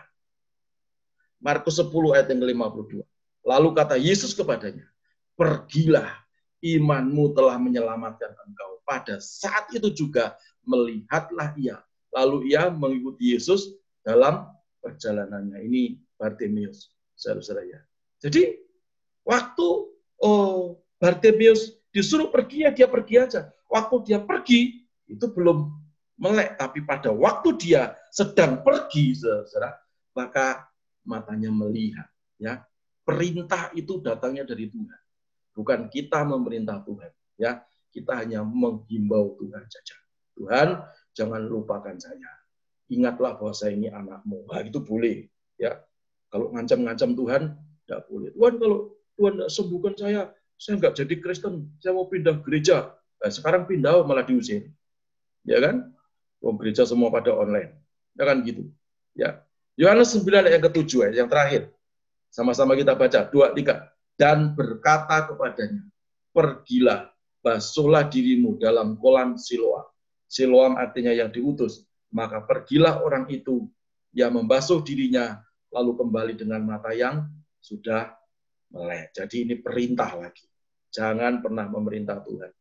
[1.41, 3.07] Markus 10 ayat yang ke-52.
[3.47, 4.83] Lalu kata Yesus kepadanya,
[5.39, 6.11] pergilah
[6.59, 8.83] imanmu telah menyelamatkan engkau.
[8.83, 10.35] Pada saat itu juga
[10.67, 11.79] melihatlah ia.
[12.11, 14.51] Lalu ia mengikuti Yesus dalam
[14.83, 15.63] perjalanannya.
[15.63, 15.83] Ini
[16.19, 17.81] Bartimeus, saudara-saudara ya.
[18.23, 18.59] Jadi
[19.23, 19.67] waktu
[20.23, 23.43] oh, Bartimeus disuruh pergi ya dia pergi aja.
[23.67, 25.71] Waktu dia pergi itu belum
[26.17, 29.77] melek, tapi pada waktu dia sedang pergi, saudara,
[30.17, 30.67] maka
[31.05, 32.09] matanya melihat.
[32.37, 32.65] Ya,
[33.05, 35.01] perintah itu datangnya dari Tuhan,
[35.57, 37.13] bukan kita memerintah Tuhan.
[37.37, 39.97] Ya, kita hanya menghimbau Tuhan saja.
[40.37, 40.69] Tuhan,
[41.17, 42.31] jangan lupakan saya.
[42.93, 44.47] Ingatlah bahwa saya ini anakmu.
[44.47, 45.27] Nah, itu boleh.
[45.57, 45.81] Ya,
[46.29, 47.43] kalau ngancam-ngancam Tuhan,
[47.85, 48.31] tidak boleh.
[48.37, 48.79] Tuhan, kalau
[49.17, 50.21] Tuhan tidak sembuhkan saya,
[50.57, 52.96] saya nggak jadi Kristen, saya mau pindah gereja.
[53.21, 54.69] Nah, sekarang pindah malah diusir.
[55.47, 55.93] Ya kan?
[56.43, 57.75] Mau gereja semua pada online.
[58.17, 58.69] Ya kan gitu.
[59.17, 59.43] Ya.
[59.77, 61.69] Yohanes 9 ayat yang ketujuh, yang terakhir.
[62.33, 63.29] Sama-sama kita baca.
[63.29, 63.93] Dua, tiga.
[64.17, 65.85] Dan berkata kepadanya,
[66.33, 67.13] pergilah
[67.45, 69.85] basuhlah dirimu dalam kolam Siloam.
[70.25, 71.85] Siloam artinya yang diutus.
[72.09, 73.69] Maka pergilah orang itu
[74.17, 75.37] yang membasuh dirinya,
[75.69, 77.29] lalu kembali dengan mata yang
[77.61, 78.17] sudah
[78.73, 79.13] melek.
[79.13, 80.49] Jadi ini perintah lagi.
[80.89, 82.53] Jangan pernah memerintah Tuhan.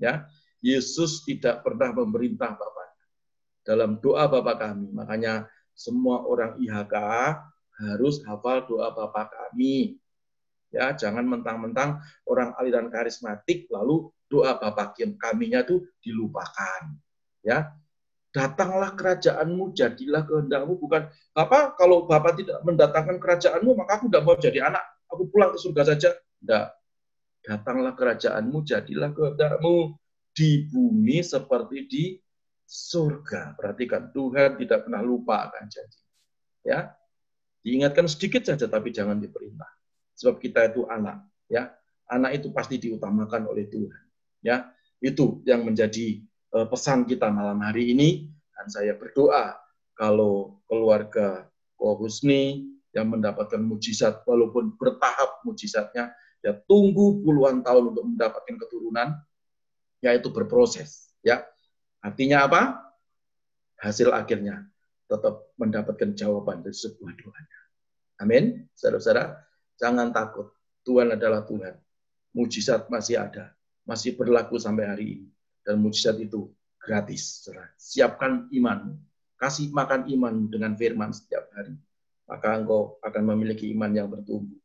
[0.00, 0.24] Ya,
[0.64, 2.88] Yesus tidak pernah memerintah Bapak.
[3.60, 5.44] Dalam doa Bapak kami, makanya
[5.76, 6.94] semua orang IHK
[7.80, 10.00] harus hafal doa Bapak kami.
[10.72, 16.96] Ya, jangan mentang-mentang orang aliran karismatik lalu doa Bapak kaminya itu dilupakan.
[17.44, 17.74] Ya,
[18.30, 20.78] datanglah kerajaanmu, jadilah kehendakmu.
[20.78, 24.84] Bukan, apa kalau Bapak tidak mendatangkan kerajaanmu, maka aku tidak mau jadi anak.
[25.10, 26.10] Aku pulang ke surga saja.
[26.14, 26.79] Tidak.
[27.50, 29.98] Datanglah kerajaanmu, jadilah kehendakmu
[30.30, 32.04] di bumi seperti di
[32.62, 33.58] surga.
[33.58, 35.98] Perhatikan, Tuhan tidak pernah lupa akan janji.
[36.62, 36.94] Ya,
[37.66, 39.66] diingatkan sedikit saja, tapi jangan diperintah.
[40.14, 41.26] Sebab kita itu anak.
[41.50, 41.74] Ya,
[42.06, 44.04] anak itu pasti diutamakan oleh Tuhan.
[44.46, 44.70] Ya,
[45.02, 46.22] itu yang menjadi
[46.54, 48.30] uh, pesan kita malam hari ini.
[48.54, 49.58] Dan saya berdoa
[49.98, 58.56] kalau keluarga Husni yang mendapatkan mujizat walaupun bertahap mujizatnya ya tunggu puluhan tahun untuk mendapatkan
[58.56, 59.08] keturunan
[60.00, 61.44] yaitu berproses ya
[62.00, 62.80] artinya apa
[63.80, 64.64] hasil akhirnya
[65.08, 67.60] tetap mendapatkan jawaban dari sebuah doanya
[68.24, 69.36] amin saudara-saudara
[69.76, 70.52] jangan takut
[70.84, 71.76] Tuhan adalah Tuhan
[72.32, 73.52] mujizat masih ada
[73.90, 75.26] masih berlaku sampai hari ini.
[75.66, 76.46] Dan mujizat itu
[76.78, 77.42] gratis.
[77.76, 78.94] Siapkan iman,
[79.34, 81.74] kasih makan iman dengan firman setiap hari.
[82.30, 84.56] Maka engkau akan memiliki iman yang bertumbuh.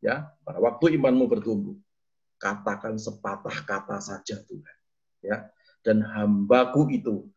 [0.00, 1.76] Ya, pada waktu imanmu bertumbuh,
[2.40, 4.76] katakan sepatah kata saja Tuhan.
[5.20, 5.52] Ya,
[5.84, 7.28] dan hambaku itu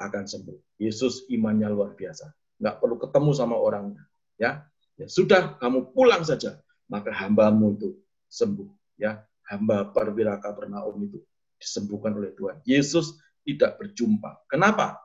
[0.00, 0.56] akan sembuh.
[0.80, 2.32] Yesus imannya luar biasa.
[2.60, 4.04] Nggak perlu ketemu sama orangnya.
[4.40, 4.64] Ya,
[4.96, 6.56] ya sudah kamu pulang saja,
[6.88, 8.00] maka hambamu itu
[8.32, 8.68] sembuh.
[8.96, 9.20] Ya,
[9.52, 11.20] hamba perwira Kapernaum itu
[11.60, 12.60] disembuhkan oleh Tuhan.
[12.64, 14.48] Yesus tidak berjumpa.
[14.48, 15.00] Kenapa?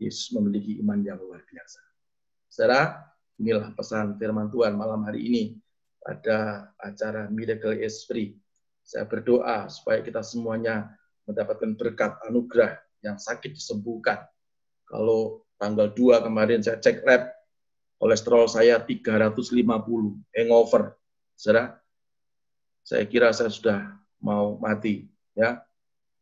[0.00, 1.80] Yesus memiliki iman yang luar biasa.
[2.50, 3.04] Saudara,
[3.38, 5.42] inilah pesan firman Tuhan malam hari ini
[6.04, 8.36] pada acara Miracle Free.
[8.84, 10.92] Saya berdoa supaya kita semuanya
[11.24, 14.20] mendapatkan berkat anugerah yang sakit disembuhkan.
[14.84, 17.32] Kalau tanggal 2 kemarin saya cek lab,
[17.96, 19.64] kolesterol saya 350,
[20.36, 21.00] hangover.
[21.32, 21.80] Saudara,
[22.84, 25.60] saya kira saya sudah mau mati ya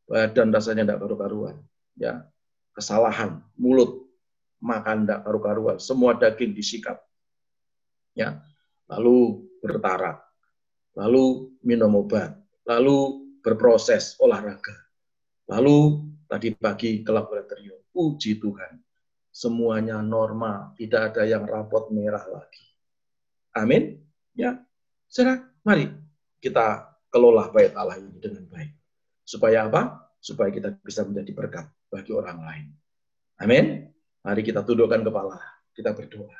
[0.06, 1.58] badan rasanya tidak karu-karuan
[1.98, 2.26] ya
[2.74, 4.06] kesalahan mulut
[4.62, 6.98] makan tidak karu-karuan semua daging disikat
[8.14, 8.42] ya
[8.86, 10.18] lalu bertarak
[10.98, 12.34] lalu minum obat
[12.66, 14.74] lalu berproses olahraga
[15.46, 18.82] lalu tadi pagi ke laboratorium puji Tuhan
[19.30, 22.66] semuanya normal tidak ada yang rapot merah lagi
[23.54, 24.02] amin
[24.34, 24.58] ya
[25.12, 25.92] Saudara, mari
[26.40, 28.72] kita kelola bait Allah ini dengan baik.
[29.28, 30.08] Supaya apa?
[30.16, 32.66] Supaya kita bisa menjadi berkat bagi orang lain.
[33.44, 33.92] Amin.
[34.24, 35.36] Mari kita tundukkan kepala.
[35.76, 36.32] Kita berdoa.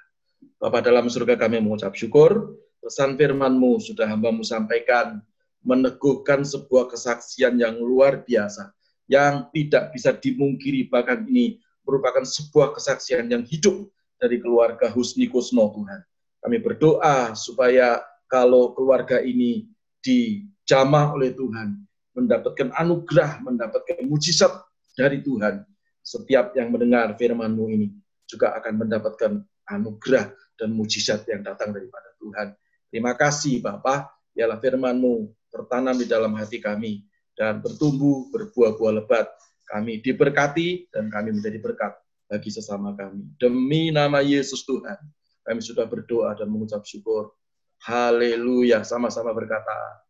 [0.57, 2.57] Bapak dalam surga kami mengucap syukur.
[2.83, 5.23] Pesan firman-Mu sudah hamba-Mu sampaikan.
[5.63, 8.75] Meneguhkan sebuah kesaksian yang luar biasa.
[9.07, 10.91] Yang tidak bisa dimungkiri.
[10.91, 13.87] Bahkan ini merupakan sebuah kesaksian yang hidup
[14.19, 16.03] dari keluarga Husni Kusno Tuhan.
[16.43, 19.71] Kami berdoa supaya kalau keluarga ini
[20.03, 21.79] dijamah oleh Tuhan,
[22.19, 24.51] mendapatkan anugerah, mendapatkan mujizat
[24.99, 25.63] dari Tuhan.
[26.03, 27.95] Setiap yang mendengar firman-Mu ini
[28.27, 29.39] juga akan mendapatkan
[29.71, 32.59] anugerah dan mujizat yang datang daripada Tuhan.
[32.93, 39.33] Terima kasih Bapak, ialah firman-Mu tertanam di dalam hati kami dan bertumbuh berbuah-buah lebat.
[39.65, 41.97] Kami diberkati dan kami menjadi berkat
[42.29, 43.25] bagi sesama kami.
[43.41, 45.01] Demi nama Yesus Tuhan,
[45.49, 47.33] kami sudah berdoa dan mengucap syukur.
[47.81, 48.85] Haleluya.
[48.85, 50.05] Sama-sama berkata,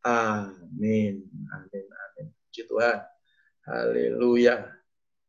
[0.00, 1.20] Amin.
[1.52, 1.84] Amin.
[1.84, 2.26] Amin.
[2.48, 2.98] Puji Tuhan.
[3.68, 4.72] Haleluya.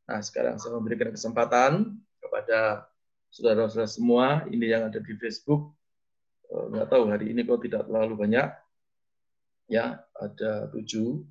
[0.07, 2.87] Nah, sekarang saya memberikan kesempatan kepada
[3.27, 5.75] saudara-saudara semua ini yang ada di Facebook.
[6.47, 8.47] Eh, nggak tahu hari ini kok tidak terlalu banyak.
[9.67, 11.27] Ya, ada tujuh.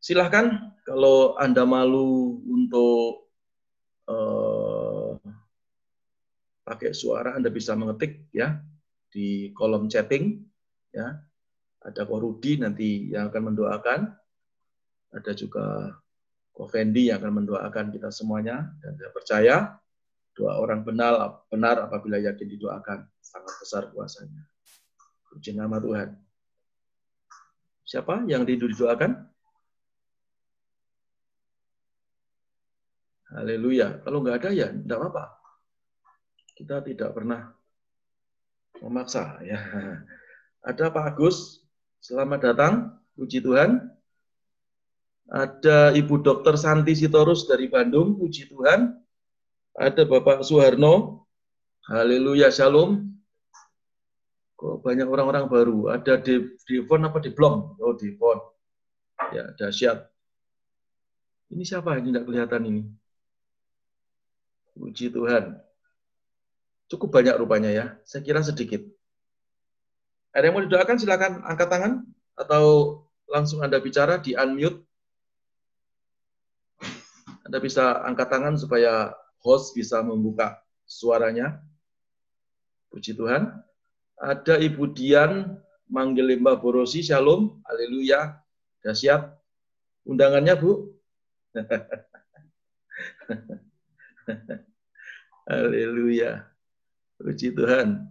[0.00, 3.28] Silahkan kalau Anda malu untuk
[4.08, 5.12] eh,
[6.64, 8.56] pakai suara, Anda bisa mengetik ya
[9.12, 10.48] di kolom chatting.
[10.96, 11.20] Ya,
[11.84, 14.00] ada Ko Rudi nanti yang akan mendoakan.
[15.12, 15.92] Ada juga
[16.56, 18.72] Ko Fendi yang akan mendoakan kita semuanya.
[18.80, 19.56] Dan saya percaya
[20.40, 23.04] doa orang benar, benar apabila yakin didoakan.
[23.20, 24.40] Sangat besar kuasanya.
[25.28, 26.16] Puji nama Tuhan.
[27.84, 29.28] Siapa yang didoakan?
[33.30, 34.00] Haleluya.
[34.00, 35.24] Kalau nggak ada ya tidak apa-apa.
[36.56, 37.52] Kita tidak pernah
[38.80, 39.60] memaksa ya.
[40.60, 41.64] Ada Pak Agus,
[42.04, 42.74] selamat datang,
[43.16, 43.80] puji Tuhan.
[45.30, 48.99] Ada Ibu Dokter Santi Sitorus dari Bandung, puji Tuhan.
[49.78, 51.26] Ada Bapak Suharno,
[51.86, 53.06] haleluya, shalom.
[54.58, 55.78] Kok banyak orang-orang baru?
[55.94, 57.80] Ada di Devon apa di Blom?
[57.80, 58.36] Oh, Devon.
[59.32, 60.10] Ya, dahsyat.
[61.48, 61.96] Ini siapa?
[61.96, 62.82] Ini tidak kelihatan ini.
[64.76, 65.56] Puji Tuhan.
[66.90, 67.86] Cukup banyak rupanya ya.
[68.04, 68.82] Saya kira sedikit.
[70.30, 71.92] Ada yang mau didoakan silakan angkat tangan
[72.38, 72.64] atau
[73.30, 74.82] langsung Anda bicara di unmute.
[77.46, 81.60] Anda bisa angkat tangan supaya host bisa membuka suaranya.
[82.92, 83.48] Puji Tuhan.
[84.20, 85.56] Ada Ibu Dian
[85.88, 88.36] manggil Mbak Borosi, Shalom, Haleluya,
[88.84, 89.32] dahsyat.
[90.04, 90.92] Undangannya Bu.
[95.50, 96.46] Haleluya.
[97.20, 98.08] Puji Tuhan.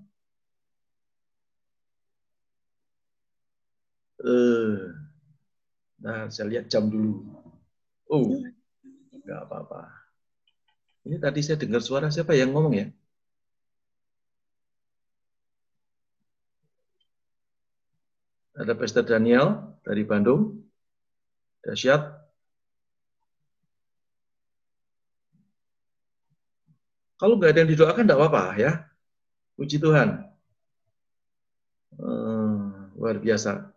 [4.20, 4.78] Eh,
[6.04, 7.24] nah, saya lihat jam dulu.
[8.12, 8.44] Oh,
[9.24, 9.99] nggak apa-apa.
[11.10, 12.86] Ini tadi saya dengar suara siapa yang ngomong ya?
[18.62, 20.62] Ada Pastor Daniel dari Bandung.
[21.66, 22.02] Dahsyat.
[27.18, 28.72] Kalau nggak ada yang didoakan, nggak apa-apa ya.
[29.58, 30.10] Puji Tuhan.
[31.98, 33.74] Hmm, luar biasa.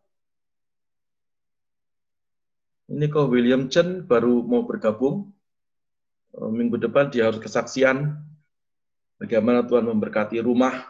[2.92, 5.32] Ini kok William Chen baru mau bergabung.
[6.32, 8.16] Eh, minggu depan dia harus kesaksian
[9.20, 10.88] bagaimana Tuhan memberkati rumah.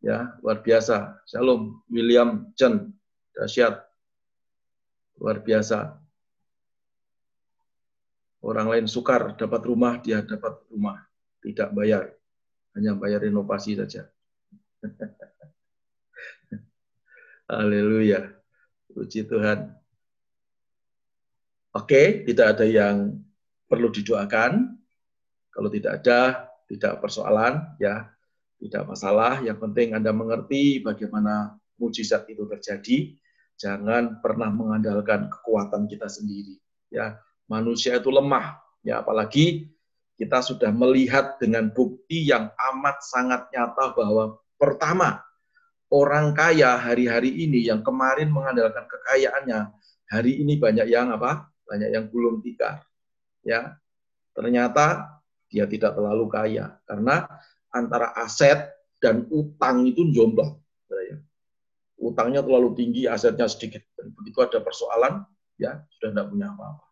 [0.00, 1.20] Ya, luar biasa.
[1.28, 2.92] Shalom William Chen.
[3.36, 3.80] Dahsyat.
[5.20, 5.96] Luar biasa.
[8.40, 11.04] Orang lain sukar dapat rumah, dia dapat rumah.
[11.44, 12.16] Tidak bayar.
[12.72, 14.08] Hanya bayar renovasi saja.
[17.52, 18.32] Haleluya.
[18.88, 19.76] Puji Tuhan.
[21.76, 23.20] Oke, tidak ada yang
[23.70, 24.74] perlu didoakan.
[25.54, 28.10] Kalau tidak ada, tidak persoalan, ya,
[28.58, 29.38] tidak masalah.
[29.42, 33.14] Yang penting Anda mengerti bagaimana mujizat itu terjadi.
[33.60, 36.58] Jangan pernah mengandalkan kekuatan kita sendiri.
[36.90, 38.58] Ya, manusia itu lemah.
[38.82, 39.70] Ya, apalagi
[40.18, 45.24] kita sudah melihat dengan bukti yang amat sangat nyata bahwa pertama
[45.88, 49.72] orang kaya hari-hari ini yang kemarin mengandalkan kekayaannya
[50.12, 52.84] hari ini banyak yang apa banyak yang belum tikar.
[53.40, 53.76] Ya,
[54.36, 55.18] ternyata
[55.50, 57.26] dia tidak terlalu kaya karena
[57.72, 58.70] antara aset
[59.00, 60.60] dan utang itu jomblo.
[60.90, 61.18] Ya.
[62.00, 63.82] Utangnya terlalu tinggi, asetnya sedikit.
[63.96, 65.24] Dan begitu ada persoalan,
[65.56, 66.84] ya sudah tidak punya apa-apa.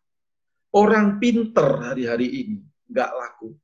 [0.76, 2.58] Orang pinter hari-hari ini
[2.92, 3.56] nggak laku.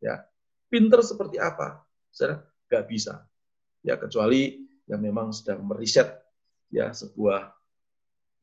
[0.00, 0.24] Ya,
[0.68, 1.84] pinter seperti apa?
[2.08, 3.24] Saya nggak bisa.
[3.84, 6.08] Ya kecuali yang memang sedang meriset
[6.72, 7.52] ya sebuah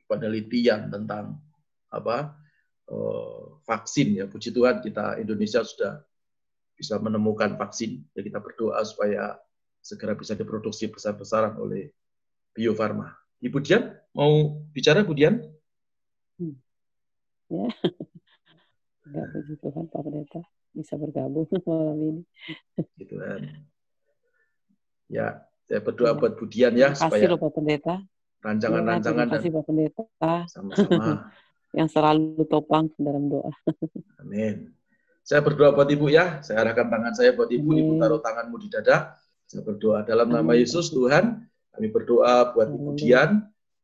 [0.06, 1.42] penelitian tentang
[1.90, 2.38] apa
[3.66, 6.06] vaksin ya puji Tuhan kita Indonesia sudah
[6.76, 9.40] bisa menemukan vaksin ya kita berdoa supaya
[9.86, 11.94] segera bisa diproduksi besar-besaran oleh
[12.56, 13.14] Bio Farma.
[13.44, 15.44] Ibu Dian mau bicara Bu Dian?
[16.42, 16.58] Hmm.
[17.52, 17.70] Ya,
[19.06, 20.42] enggak puji Tuhan Pak Pendeta
[20.74, 22.22] bisa bergabung malam ini.
[22.98, 23.42] Gitu kan.
[25.06, 26.18] Ya, saya berdoa ya.
[26.18, 27.96] buat Bu Dian ya terima supaya kasih Pak Pendeta.
[28.42, 30.34] Rancangan-rancangan ya, terima kasih Pak Pendeta.
[30.50, 31.30] Sama-sama.
[31.76, 33.52] yang selalu topang dalam doa.
[34.24, 34.72] Amin.
[35.26, 36.40] Saya berdoa buat Ibu ya.
[36.46, 37.70] Saya arahkan tangan saya buat Ibu.
[37.70, 37.82] Amin.
[37.84, 39.18] Ibu taruh tanganmu di dada.
[39.46, 40.64] Saya berdoa dalam nama Amin.
[40.64, 41.44] Yesus Tuhan.
[41.76, 42.80] Kami berdoa buat Amin.
[42.80, 43.32] Ibu Dian.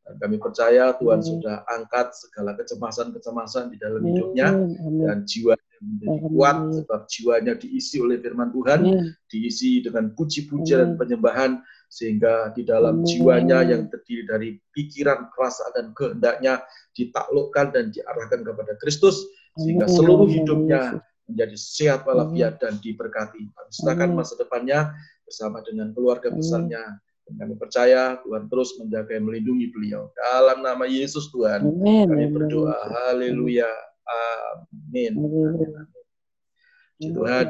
[0.02, 1.30] Dan kami percaya Tuhan Amin.
[1.30, 4.10] sudah angkat segala kecemasan-kecemasan di dalam Amin.
[4.16, 4.48] hidupnya.
[4.56, 5.06] Amin.
[5.06, 9.06] Dan jiwa menjadi kuat sebab jiwanya diisi oleh firman Tuhan, Amin.
[9.26, 11.52] diisi dengan puji-pujian dan penyembahan
[11.92, 13.08] sehingga di dalam Amin.
[13.08, 16.54] jiwanya yang terdiri dari pikiran, perasaan dan kehendaknya
[16.96, 19.28] ditaklukkan dan diarahkan kepada Kristus
[19.60, 23.44] sehingga seluruh hidupnya menjadi sehat walafiat dan diberkati.
[23.44, 24.24] Kami serahkan Amin.
[24.24, 24.96] masa depannya
[25.28, 26.80] bersama dengan keluarga besarnya.
[27.28, 30.08] Dan kami percaya Tuhan terus menjaga dan melindungi beliau.
[30.16, 32.08] Dalam nama Yesus Tuhan, Amin.
[32.08, 32.32] kami Amin.
[32.32, 32.76] berdoa.
[32.88, 33.68] Haleluya.
[34.08, 35.12] Amin.
[35.20, 37.44] Puji Tuhan.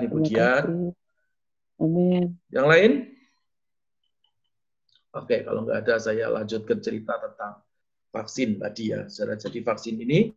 [1.82, 2.24] Amin.
[2.50, 2.92] Yang lain?
[5.12, 7.60] Oke, kalau nggak ada saya lanjutkan cerita tentang
[8.16, 9.12] vaksin tadi ya.
[9.12, 10.32] Saudara, Jadi vaksin ini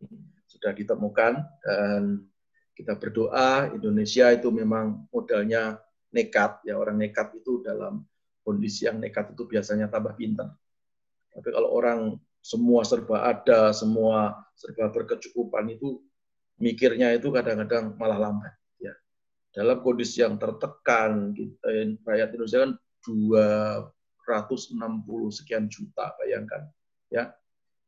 [0.51, 2.27] sudah ditemukan dan
[2.75, 5.79] kita berdoa Indonesia itu memang modalnya
[6.11, 8.03] nekat ya orang nekat itu dalam
[8.43, 10.51] kondisi yang nekat itu biasanya tambah pintar.
[11.31, 16.03] Tapi kalau orang semua serba ada, semua serba berkecukupan itu
[16.59, 18.91] mikirnya itu kadang-kadang malah lambat ya.
[19.55, 21.31] Dalam kondisi yang tertekan
[22.03, 22.71] rakyat Indonesia kan
[24.25, 24.75] 260
[25.29, 26.65] sekian juta bayangkan
[27.13, 27.29] ya.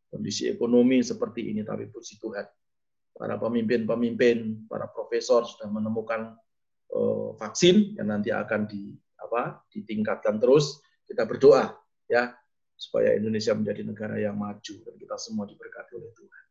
[0.08, 2.48] Kondisi ekonomi seperti ini tapi puji Tuhan
[3.18, 6.38] para pemimpin-pemimpin, para profesor sudah menemukan
[6.94, 10.80] uh, vaksin yang nanti akan di apa ditingkatkan terus.
[11.04, 11.76] Kita berdoa
[12.08, 12.32] ya
[12.78, 16.44] supaya Indonesia menjadi negara yang maju dan kita semua diberkati oleh Tuhan.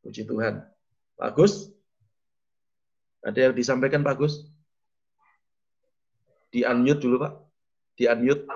[0.00, 0.54] Puji Tuhan.
[1.20, 1.68] Pak Agus,
[3.20, 4.48] ada yang disampaikan Pak Agus?
[6.48, 7.49] Di unmute dulu Pak.
[8.00, 8.48] Di unmute.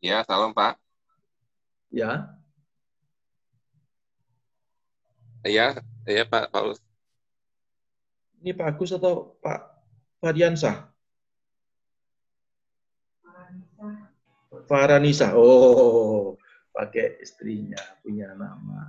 [0.00, 0.80] Ya, salam Pak.
[1.92, 2.40] Ya.
[5.44, 5.76] Iya,
[6.08, 6.80] iya Pak Paulus.
[8.40, 9.60] Ini Pak Agus atau Pak
[10.24, 10.88] Fadiansah?
[14.64, 15.36] Faranisa.
[15.36, 16.40] Oh,
[16.72, 18.88] pakai istrinya punya nama.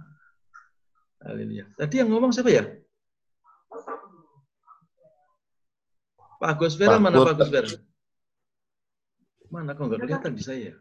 [1.28, 1.68] Haleluya.
[1.76, 2.64] Tadi yang ngomong siapa ya?
[6.42, 7.22] Pak Agus Vera, Pak mana.
[7.22, 7.70] Pak Agus Vera?
[9.54, 10.74] Mana kok nggak kelihatan di saya?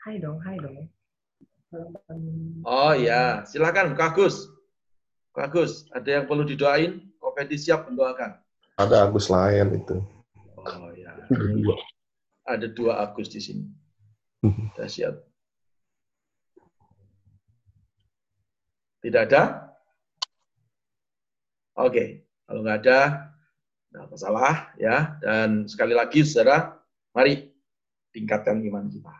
[0.00, 0.88] Hai dong, hai dong.
[2.64, 4.48] Oh ya, silakan Kak Agus.
[5.36, 7.04] Kak Agus, ada yang perlu didoain?
[7.20, 8.40] Kopedi siap mendoakan.
[8.80, 10.00] Ada Agus lain itu.
[10.56, 11.12] Oh ya,
[12.48, 13.68] ada dua Agus di sini.
[14.72, 15.20] Dahsyat.
[19.04, 19.68] Tidak ada?
[21.76, 23.28] Oke, kalau nggak ada,
[23.92, 25.18] nggak masalah ya.
[25.20, 26.76] Dan sekali lagi, saudara,
[27.12, 27.48] mari
[28.12, 29.14] tingkatkan iman kita.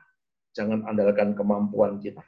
[0.56, 2.24] Jangan andalkan kemampuan kita.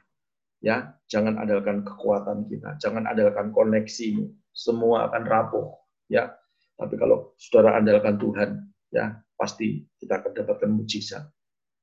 [0.61, 4.29] Ya, jangan andalkan kekuatan kita, jangan andalkan koneksi.
[4.53, 5.73] Semua akan rapuh,
[6.05, 6.29] ya.
[6.77, 8.49] Tapi kalau saudara andalkan Tuhan,
[8.93, 11.25] ya, pasti kita akan dapatkan mujizat.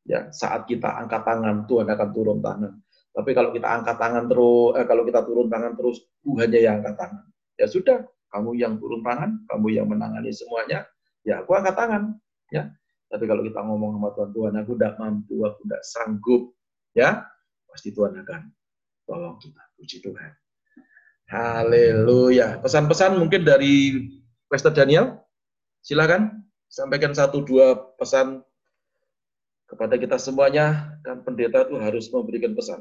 [0.06, 2.78] Ya, saat kita angkat tangan, Tuhan akan turun tangan.
[3.10, 6.94] Tapi kalau kita angkat tangan terus, eh, kalau kita turun tangan terus, Tuhannya yang angkat
[7.02, 7.24] tangan.
[7.58, 7.98] Ya sudah,
[8.28, 10.84] kamu yang turun tangan, kamu yang menangani semuanya,
[11.24, 12.02] ya aku angkat tangan.
[12.48, 12.72] Ya,
[13.08, 16.42] tapi kalau kita ngomong sama Tuhan, Tuhan aku tidak mampu, aku tidak sanggup,
[16.92, 17.24] ya
[17.68, 18.40] pasti Tuhan akan
[19.04, 19.62] tolong kita.
[19.76, 20.32] Puji Tuhan.
[21.28, 22.60] Haleluya.
[22.64, 24.08] Pesan-pesan mungkin dari
[24.48, 25.20] Pastor Daniel,
[25.84, 26.40] silakan
[26.72, 28.40] sampaikan satu dua pesan
[29.68, 32.80] kepada kita semuanya dan pendeta itu harus memberikan pesan.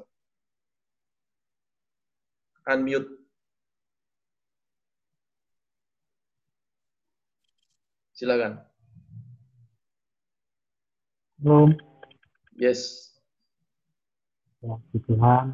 [2.68, 3.27] Unmute.
[8.18, 8.58] Silakan.
[11.38, 11.70] Belum.
[12.58, 13.14] Yes.
[14.66, 15.54] Ya, Tuhan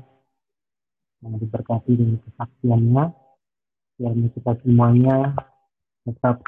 [1.27, 3.05] yang diberkati dengan kesaksiannya.
[3.99, 5.35] Kiranya kita semuanya
[6.07, 6.39] tetap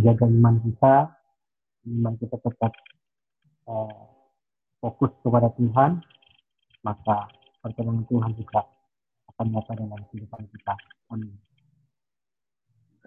[0.00, 0.96] jaga iman kita,
[1.92, 2.72] iman kita tetap
[3.68, 4.00] eh,
[4.80, 6.00] fokus kepada Tuhan,
[6.88, 7.28] maka
[7.60, 8.64] pertolongan Tuhan juga
[9.36, 10.74] akan nyata dalam kehidupan kita.
[11.12, 11.49] Amin.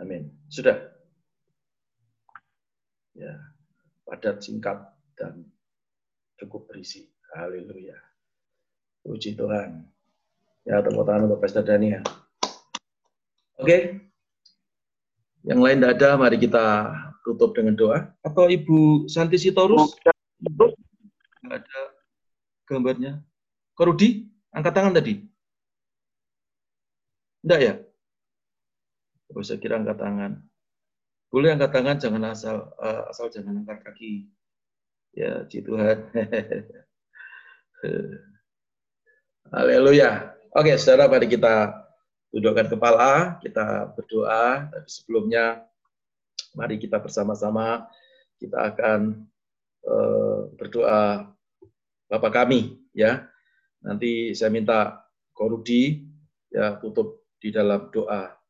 [0.01, 0.33] Amin.
[0.49, 0.89] Sudah.
[3.13, 3.37] Ya,
[4.09, 4.81] padat, singkat,
[5.13, 5.45] dan
[6.41, 7.13] cukup berisi.
[7.37, 7.97] Haleluya.
[9.05, 9.85] Puji Tuhan.
[10.63, 12.01] Ya, tepuk tangan untuk Pastor Daniel.
[13.59, 13.99] Oke.
[15.43, 16.65] Yang lain tidak ada, mari kita
[17.27, 18.15] tutup dengan doa.
[18.23, 19.93] Atau Ibu Santi Sitorus?
[19.99, 21.79] Tidak ada
[22.63, 23.19] gambarnya.
[23.75, 25.19] Korudi, angkat tangan tadi.
[27.43, 27.82] Tidak ya?
[29.33, 30.37] Oh, saya kira angkat tangan.
[31.33, 34.29] Boleh angkat tangan, jangan asal eh, asal jangan angkat kaki.
[35.17, 35.97] Ya, puji Tuhan.
[39.53, 40.37] Haleluya.
[40.53, 41.73] Oke, saudara, mari kita
[42.29, 44.69] dudukkan kepala, kita berdoa.
[44.69, 45.65] Tapi sebelumnya,
[46.53, 47.89] mari kita bersama-sama,
[48.37, 49.25] kita akan
[49.85, 51.33] eh, berdoa
[52.13, 53.25] Bapak kami, ya.
[53.81, 55.01] Nanti saya minta
[55.33, 56.05] Korudi,
[56.53, 58.42] ya, tutup di dalam doa.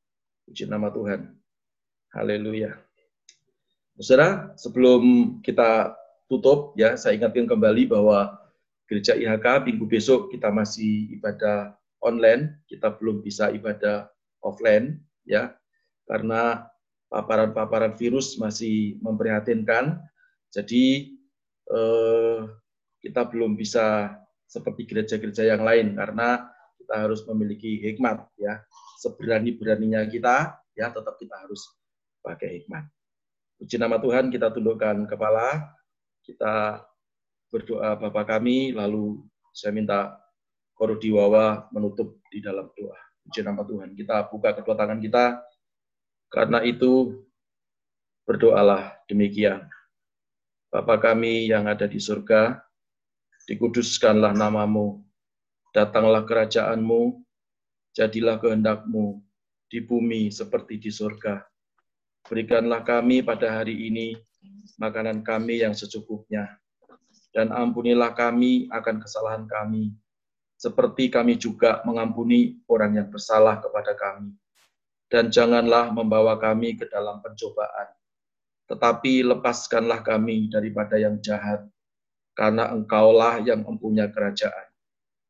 [0.44, 1.32] Puji nama Tuhan.
[2.12, 2.76] Haleluya.
[3.98, 5.96] Saudara, sebelum kita
[6.28, 8.44] tutup, ya, saya ingatkan kembali bahwa
[8.84, 11.74] Gereja IHK minggu besok kita masih ibadah
[12.04, 14.12] online, kita belum bisa ibadah
[14.44, 15.56] offline ya
[16.04, 16.68] karena
[17.08, 20.04] paparan-paparan virus masih memprihatinkan.
[20.52, 21.16] Jadi
[21.72, 22.40] eh,
[23.00, 26.53] kita belum bisa seperti gereja-gereja yang lain karena
[26.94, 28.62] kita harus memiliki hikmat ya.
[29.02, 31.66] Seberani-beraninya kita ya tetap kita harus
[32.22, 32.86] pakai hikmat.
[33.58, 35.74] Puji nama Tuhan, kita tundukkan kepala,
[36.22, 36.86] kita
[37.50, 39.26] berdoa Bapa kami, lalu
[39.58, 40.22] saya minta
[40.78, 42.98] Korudi Wawa menutup di dalam doa.
[43.26, 43.98] Puji nama Tuhan.
[43.98, 45.42] Kita buka kedua tangan kita.
[46.30, 47.26] Karena itu
[48.30, 49.66] berdoalah demikian.
[50.70, 52.62] Bapa kami yang ada di surga,
[53.50, 55.02] dikuduskanlah namamu,
[55.74, 57.18] datanglah kerajaanmu,
[57.98, 59.20] jadilah kehendakmu
[59.68, 61.42] di bumi seperti di surga.
[62.30, 64.16] Berikanlah kami pada hari ini
[64.78, 66.56] makanan kami yang secukupnya,
[67.34, 69.92] dan ampunilah kami akan kesalahan kami,
[70.56, 74.32] seperti kami juga mengampuni orang yang bersalah kepada kami.
[75.12, 77.92] Dan janganlah membawa kami ke dalam pencobaan,
[78.66, 81.62] tetapi lepaskanlah kami daripada yang jahat,
[82.34, 84.73] karena engkaulah yang mempunyai kerajaan,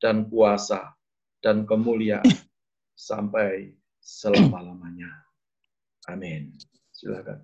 [0.04, 0.92] dan kuasa,
[1.40, 2.28] dan kemuliaan,
[3.08, 3.72] sampai
[4.04, 5.08] selama-lamanya.
[6.12, 6.52] Amin.
[6.92, 7.40] Silakan.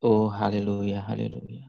[0.00, 1.68] Oh, haleluya, haleluya.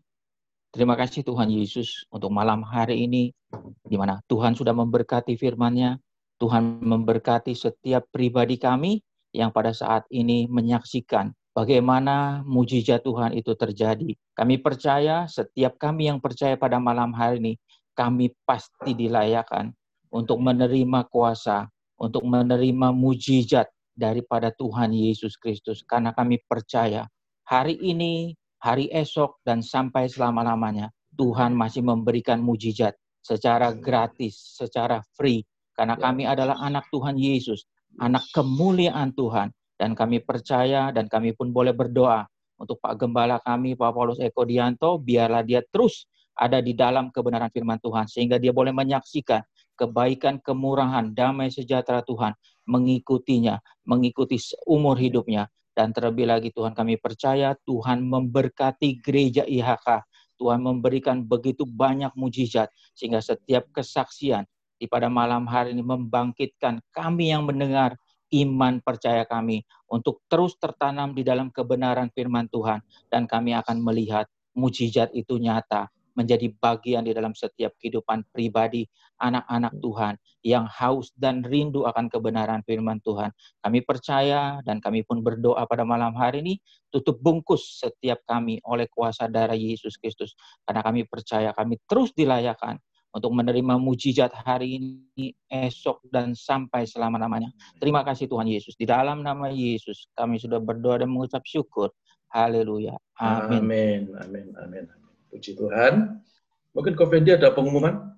[0.71, 3.35] Terima kasih Tuhan Yesus untuk malam hari ini,
[3.83, 5.99] di mana Tuhan sudah memberkati firman-Nya,
[6.39, 9.03] Tuhan memberkati setiap pribadi kami
[9.35, 14.13] yang pada saat ini menyaksikan bagaimana mujizat Tuhan itu terjadi.
[14.37, 17.53] Kami percaya setiap kami yang percaya pada malam hari ini,
[17.97, 19.73] kami pasti dilayakan
[20.13, 21.65] untuk menerima kuasa,
[21.97, 23.65] untuk menerima mujizat
[23.97, 25.81] daripada Tuhan Yesus Kristus.
[25.81, 27.09] Karena kami percaya
[27.49, 32.93] hari ini hari esok dan sampai selama-lamanya Tuhan masih memberikan mujizat
[33.25, 35.41] secara gratis, secara free.
[35.73, 37.65] Karena kami adalah anak Tuhan Yesus,
[37.97, 39.49] anak kemuliaan Tuhan.
[39.77, 42.25] Dan kami percaya dan kami pun boleh berdoa.
[42.57, 47.49] Untuk Pak Gembala kami Pak Paulus Eko Dianto biarlah dia terus ada di dalam kebenaran
[47.49, 49.41] firman Tuhan sehingga dia boleh menyaksikan
[49.77, 52.33] kebaikan, kemurahan, damai sejahtera Tuhan
[52.69, 60.05] mengikutinya, mengikuti umur hidupnya dan terlebih lagi Tuhan kami percaya Tuhan memberkati gereja IHK.
[60.37, 64.45] Tuhan memberikan begitu banyak mujizat sehingga setiap kesaksian
[64.77, 67.97] di pada malam hari ini membangkitkan kami yang mendengar
[68.29, 74.29] iman percaya kami untuk terus tertanam di dalam kebenaran firman Tuhan dan kami akan melihat
[74.53, 78.89] mujizat itu nyata menjadi bagian di dalam setiap kehidupan pribadi
[79.21, 83.29] anak-anak Tuhan yang haus dan rindu akan kebenaran firman Tuhan.
[83.61, 86.53] Kami percaya dan kami pun berdoa pada malam hari ini
[86.89, 90.33] tutup bungkus setiap kami oleh kuasa darah Yesus Kristus.
[90.65, 92.81] Karena kami percaya kami terus dilayakan
[93.13, 97.49] untuk menerima mujizat hari ini, esok, dan sampai selama-lamanya.
[97.81, 98.77] Terima kasih Tuhan Yesus.
[98.77, 101.89] Di dalam nama Yesus kami sudah berdoa dan mengucap syukur.
[102.29, 102.93] Haleluya.
[103.17, 103.63] Amin.
[103.63, 104.01] Amin.
[104.21, 104.47] Amin.
[104.59, 105.06] Amin.
[105.27, 106.23] Puji Tuhan.
[106.71, 108.13] Mungkin Fendi ada pengumuman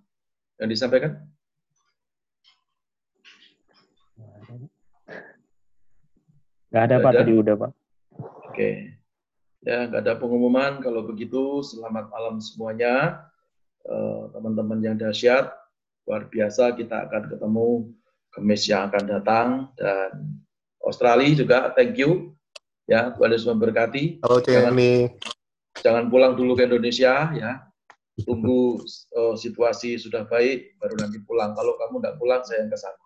[0.59, 1.15] yang disampaikan?
[6.69, 7.11] Nggak ada, Pak.
[7.17, 7.71] Tadi udah, Pak.
[8.51, 8.69] Oke.
[9.65, 10.83] Ya, nggak ada pengumuman.
[10.85, 13.25] Kalau begitu, selamat malam semuanya.
[13.87, 15.49] Eh, teman-teman yang dahsyat,
[16.05, 17.67] luar biasa kita akan ketemu
[18.29, 19.47] Kamis yang akan datang.
[19.73, 20.43] Dan
[20.83, 22.37] Australia juga, thank you.
[22.85, 24.21] Ya, Tuhan Yesus memberkati.
[24.21, 25.09] Halo, Cemi
[25.85, 27.51] jangan pulang dulu ke Indonesia ya
[28.27, 28.83] tunggu
[29.15, 33.03] uh, situasi sudah baik baru nanti pulang kalau kamu tidak pulang saya yang ke sana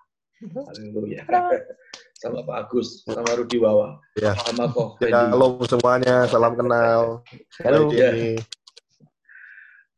[0.52, 1.24] Haleluya.
[2.24, 4.32] sama Pak Agus, sama Rudi Wawa, ya.
[4.48, 7.24] sama Kok Halo semuanya, salam kenal.
[7.64, 7.92] Halo.
[7.92, 8.40] Ya.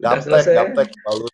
[0.02, 1.34] Gaptek, gaptek, Paulus.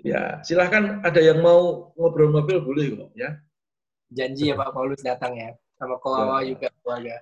[0.00, 3.36] Ya, silahkan ada yang mau ngobrol-ngobrol boleh kok ya.
[4.10, 6.56] Janji ya Pak Paulus datang ya, sama Kowawa ya.
[6.56, 7.16] juga keluarga.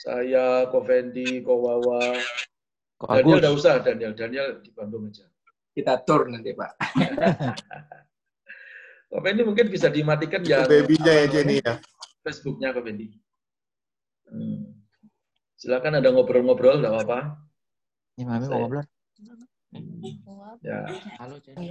[0.00, 2.16] Saya, Kovendi, Kowawa.
[3.00, 4.12] Daniel tidak usah, Daniel.
[4.16, 5.28] Daniel di Bandung aja.
[5.76, 6.72] Kita tur nanti, Pak.
[9.12, 10.64] Kovendi mungkin bisa dimatikan ya.
[10.64, 11.76] Babynya ya, Jenny ya.
[12.24, 13.12] Facebooknya Kovendi.
[14.24, 14.72] Hmm.
[15.60, 17.20] Silakan ada ngobrol-ngobrol, tidak apa-apa.
[18.16, 18.84] Ini Mami mau ngobrol.
[20.64, 20.88] Ya.
[21.20, 21.68] Halo, Jenny.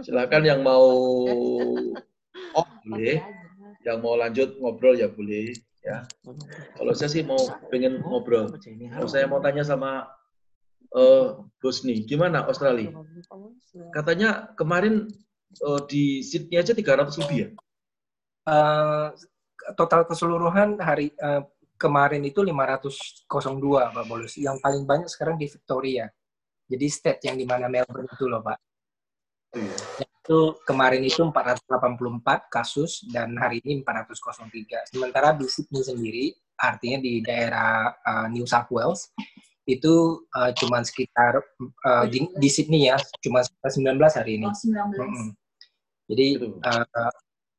[0.00, 0.88] Silakan yang mau
[2.56, 3.20] oh boleh,
[3.84, 5.52] yang mau lanjut ngobrol ya boleh
[5.86, 5.98] ya.
[6.74, 7.38] Kalau saya sih mau
[7.70, 8.50] pengen ngobrol.
[8.90, 10.10] Kalau saya mau tanya sama
[10.90, 12.90] uh, Bos nih, gimana Australia?
[13.94, 15.06] Katanya kemarin
[15.62, 17.48] uh, di Sydney aja 300 lebih ya?
[18.46, 19.14] Uh,
[19.78, 21.46] total keseluruhan hari uh,
[21.78, 23.30] kemarin itu 502
[23.94, 24.34] Pak Bolus.
[24.34, 26.10] Yang paling banyak sekarang di Victoria.
[26.66, 28.58] Jadi state yang di mana Melbourne itu loh Pak.
[30.26, 34.90] Itu kemarin itu 484 kasus dan hari ini 403.
[34.90, 36.24] Sementara di Sydney sendiri,
[36.58, 39.14] artinya di daerah uh, New South Wales,
[39.70, 41.38] itu uh, cuma sekitar
[41.86, 44.50] uh, di, di Sydney ya, cuma sekitar 19 hari ini.
[44.50, 44.98] Oh, 19.
[44.98, 45.28] Mm-mm.
[46.10, 47.14] Jadi uh,